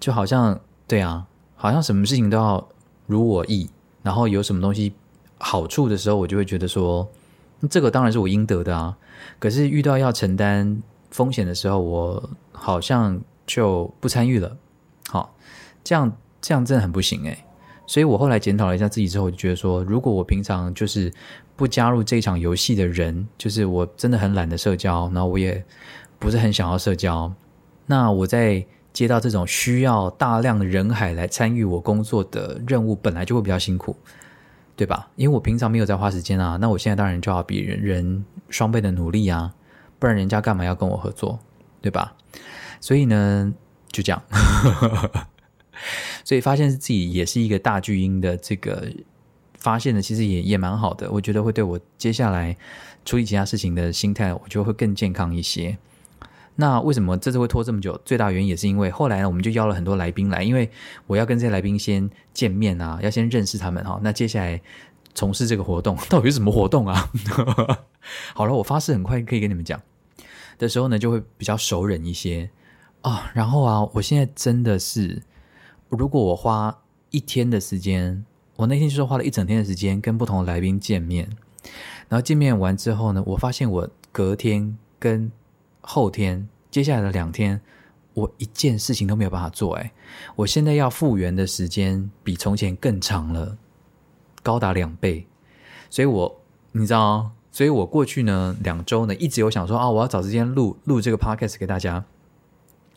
[0.00, 2.68] 就好像对啊，好像什么事情都要
[3.06, 3.68] 如我意，
[4.02, 4.92] 然后有什么东西
[5.38, 7.08] 好处的时候，我就会觉得说，
[7.68, 8.96] 这个当然是我应得的啊。
[9.38, 14.56] 可是遇到要承担风险的时候，我好像就不参与了。
[15.08, 15.34] 好，
[15.84, 17.44] 这样这样真的很不行诶。
[17.86, 21.12] 所以我后来检讨了一下自己之后，我就觉得说，如果我平常就是
[21.56, 25.64] 不加入这场游戏的人，就是我真的很懒得社交，然后我也
[26.18, 27.32] 不是很想要社交，
[27.86, 33.96] 那我在接到这种需要大量人海来参与我工作的任务，本来就会比较辛苦，
[34.76, 35.08] 对吧？
[35.16, 39.54] 因为我平常没有在花时间啊，那我现在当然就要比人人双倍的努力啊，
[39.98, 41.38] 不然人家干嘛要跟我合作，
[41.80, 42.14] 对吧？
[42.80, 43.52] 所以呢，
[43.90, 44.22] 就这样。
[46.24, 48.90] 所以发现自己也是一个大巨婴的这个
[49.66, 51.10] 发现的，其实也也蛮好的。
[51.10, 52.56] 我觉得会对我接下来
[53.04, 55.76] 处理其他事情的心态，我觉得会更健康一些。
[56.54, 58.00] 那为什么这次会拖这么久？
[58.04, 60.70] 最大原因也是因为后来呢，我们就邀了很多来宾来，因为
[61.08, 63.98] 我要跟这些来宾先见面啊，要先认识他们哈。
[64.04, 64.62] 那接下来
[65.16, 67.10] 从事这个活动， 到底是什么活动啊？
[68.34, 69.82] 好了，我发誓很快可以跟你们讲
[70.58, 72.48] 的时候呢，就会比较熟人一些
[73.00, 73.32] 啊。
[73.34, 75.20] 然后啊，我现在真的是。
[75.88, 76.76] 如果我花
[77.10, 78.24] 一天的时间，
[78.56, 81.28] 我那天就是花了一整天的时间跟不同的来宾见面，
[82.08, 85.30] 然后见面完之后呢，我发现我隔天跟
[85.82, 87.60] 后天接下来的两天，
[88.14, 89.74] 我一件事情都没有办法做。
[89.76, 89.92] 哎，
[90.36, 93.58] 我现在要复原的时间比从前更长了，
[94.42, 95.26] 高达两倍。
[95.90, 96.40] 所以，我
[96.72, 102.04] 你知道，所以我过去呢两周呢一直有想说啊，我要找时间录录这个 podcast 给大家。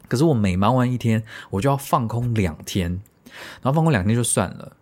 [0.08, 2.90] 可是我每忙完一天，我就要放空两天，
[3.62, 4.78] 然后放空两天就算了。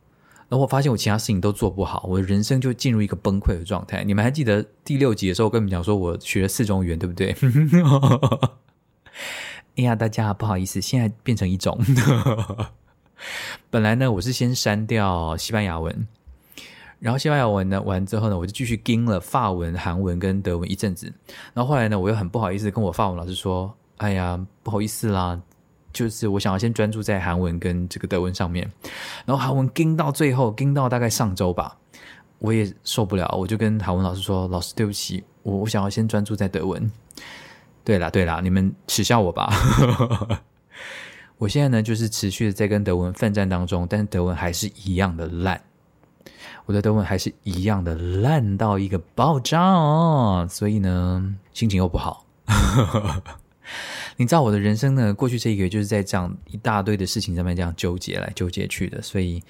[0.50, 4.04] 然后我发现我其他事情都做不好，我的人生就进入一个崩溃的状态。
[4.04, 7.36] 你们还记得第六集的时候，我跟你们讲说我学了四种语言，对不对？
[9.78, 11.78] 哎呀，大家不好意思，现在变成一种。
[13.70, 16.08] 本来呢，我是先删掉西班牙文，
[17.00, 21.12] 然后西班牙文呢完之后呢，我就继续跟了法文、韩文跟德文一阵子。
[21.54, 23.74] 然后后来呢，我又很不好意思跟我法文老师说。
[23.98, 25.41] 哎呀，不好意思啦，
[25.98, 28.72] 就是我想要先专注在韩文跟这个德文上面，
[29.26, 31.76] 然后韩文跟到最后，跟到大概上周吧，
[32.38, 36.91] 我也受不了，我就跟韩文老师说：“老师，对不起，我我想要先专注在德文。”
[37.84, 39.52] 对啦对啦，你们耻笑我吧。
[41.39, 45.60] 我现在呢，就是持续的在跟德文奋战当中，但是德文还是一样的烂，
[46.68, 52.24] 我的德文还是一样的烂到一个爆炸哦，所以呢，心情又不好。
[54.20, 55.13] 你知道我的人生呢？
[55.13, 59.41] 过去这一个月就是在这样一大堆的事情上面这样纠结来纠结去的，所以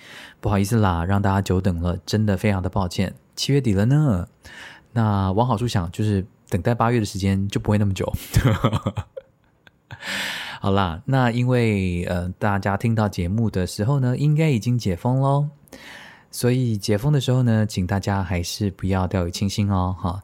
[0.42, 3.14] 不好意思啦，让大家久等了，真的非常的抱歉。
[3.36, 4.28] 七月底了呢，
[4.92, 8.12] 那往好处想，就是等待八月的时间就不会那么久。
[10.60, 15.48] 好啦，那因为呃大家听到节目的时候呢，应该已经解封喽，
[16.30, 20.22] 所以解封的时候呢，请大家还是不要掉以轻心哦，哈。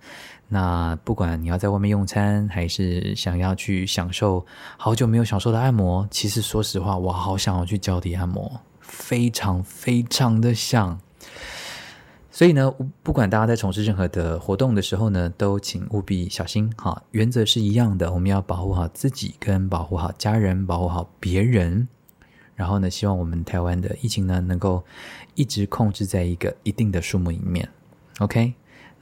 [0.54, 4.46] 那不管你要在外面用餐，还是想要去享受
[4.78, 11.00] 好久没有享受的按摩，其实说实话，我好想要去脚底按摩，非常非常的想。
[12.30, 17.02] 所以呢，不管大家在从事任何的活动的时候呢，都请务必小心哈。
[17.10, 21.88] 原则是一样的，我们要保护好自己，跟保护好家人，保护好别人。
[22.54, 24.86] 然后呢，希望我们台湾的疫情呢，能够
[25.34, 27.68] 一直控制在一个一定的数目里面。
[28.20, 28.54] OK。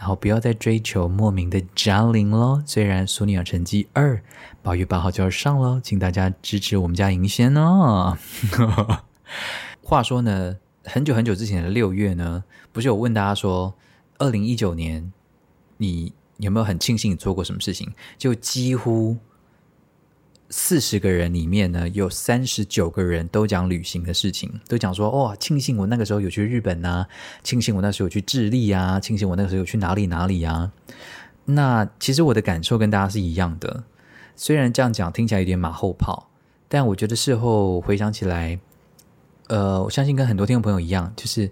[0.01, 2.59] 然后不要再追求莫名的加零喽。
[2.65, 4.19] 虽然苏尼尔成绩二，
[4.63, 8.17] 八月八号就要上喽，请大家支持我们家银仙哦。
[9.83, 13.75] 话说呢，很久很久之前的六月呢，不是有问大家说，
[14.17, 15.13] 二零一九年
[15.77, 17.87] 你有没有很庆幸你做过什么事情？
[18.17, 19.17] 就几乎。
[20.53, 27.05] 四十个人里面呢，有三十九个人都讲旅行的事情，都讲说哇，庆幸我那个时候有去日本呐，
[27.41, 30.69] 庆幸我那时候有去智利啊，庆幸我那个时候有去哪里哪里啊。
[31.45, 33.85] 那其实我的感受跟大家是一样的，
[34.35, 36.29] 虽然这样讲听起来有点马后炮，
[36.67, 38.59] 但我觉得事后回想起来，
[39.47, 41.49] 呃，我相信跟很多听众朋友一样，就是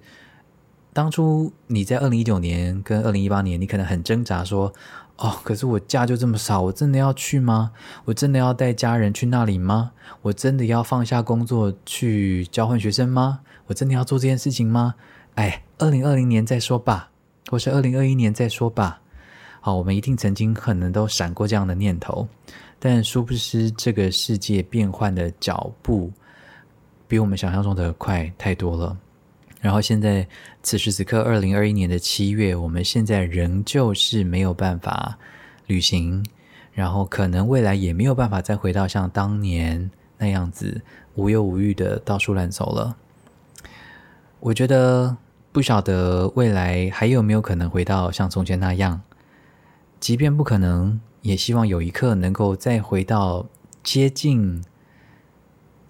[0.91, 4.73] 当初你在二零一九年跟二零一八年，你可能很挣扎说。
[5.19, 7.71] 哦，可是我假就这么少，我真的要去吗？
[8.05, 9.91] 我真的要带家人去那里吗？
[10.21, 13.41] 我真的要放下工作去交换学生吗？
[13.67, 14.95] 我真的要做这件事情吗？
[15.35, 17.09] 哎，二零二零年再说吧，
[17.49, 19.01] 或是二零二一年再说吧。
[19.59, 22.25] 好，我们一定曾经可能都闪过这样的念头，
[22.79, 26.09] 但殊不知这个世界变换的脚步
[27.09, 28.97] 比我们想象中的快太多了。
[29.59, 30.25] 然后现在
[30.63, 35.17] 此时此刻，二零二一年的七月，我们现在仍旧是没有办法
[35.67, 36.25] 旅行，
[36.71, 40.81] 然后可能未来也没有办法再回到像当年那样子
[41.15, 42.95] 无忧无虑的到处乱走了。
[44.39, 45.17] 我觉得
[45.51, 49.01] 不晓得未来还有没有可能回到像从前那样，
[49.99, 53.45] 即便不可能，也希望有一刻能够再回到
[53.83, 54.63] 接近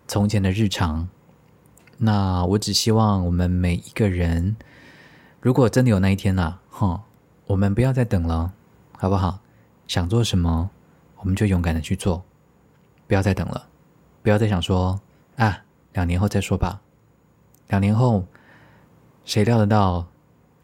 [0.07, 1.07] 从前的日常。
[1.99, 4.55] 那我只希望我们每一个人，
[5.39, 7.03] 如果真的有那一天呐，哈，
[7.45, 8.51] 我们不要再等了，
[8.97, 9.39] 好不好？
[9.87, 10.71] 想做什么，
[11.17, 12.23] 我们就勇敢的去做，
[13.05, 13.67] 不要再等了，
[14.23, 14.99] 不要再想说
[15.35, 16.81] 啊，两年后再说吧，
[17.67, 18.25] 两年后。
[19.25, 20.07] 谁料得到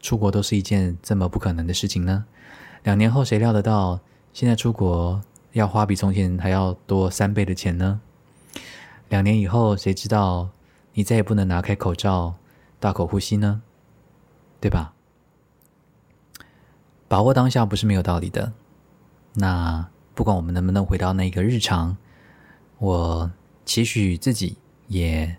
[0.00, 2.24] 出国都是一件这么不可能的事情呢？
[2.82, 4.00] 两年后谁料得到
[4.32, 5.22] 现在出国
[5.52, 8.00] 要花比从前还要多三倍的钱呢？
[9.08, 10.48] 两年以后谁知道
[10.96, 12.36] 你再也不能拿开口罩
[12.80, 13.60] 大口呼吸呢？
[14.60, 14.94] 对吧？
[17.06, 18.54] 把握当下不是没有道理的。
[19.34, 21.98] 那不管我们能不能回到那个日常，
[22.78, 23.30] 我
[23.66, 24.56] 期许自己
[24.88, 25.36] 也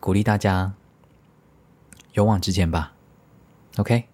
[0.00, 0.72] 鼓励大家。
[2.14, 2.92] 勇往直前吧
[3.78, 4.04] ，OK。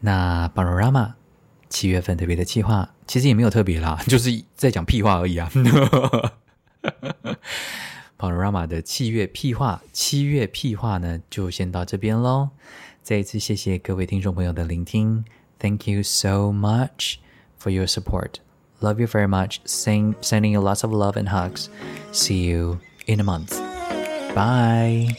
[0.00, 1.12] 那 Panorama
[1.68, 5.50] 七月份特别的计划，其实也没有特别啦，就是在讲屁话而已啊。
[8.17, 12.49] Panorama 的七月屁话，七月屁话呢，就先到这边喽。
[13.01, 15.25] 再一次谢谢各位听众朋友的聆听，
[15.59, 17.15] Thank you so much
[17.59, 18.35] for your support.
[18.79, 19.57] Love you very much.
[19.65, 21.67] Sing, sending you lots of love and hugs.
[22.11, 23.59] See you in a month.
[24.35, 25.15] Bye.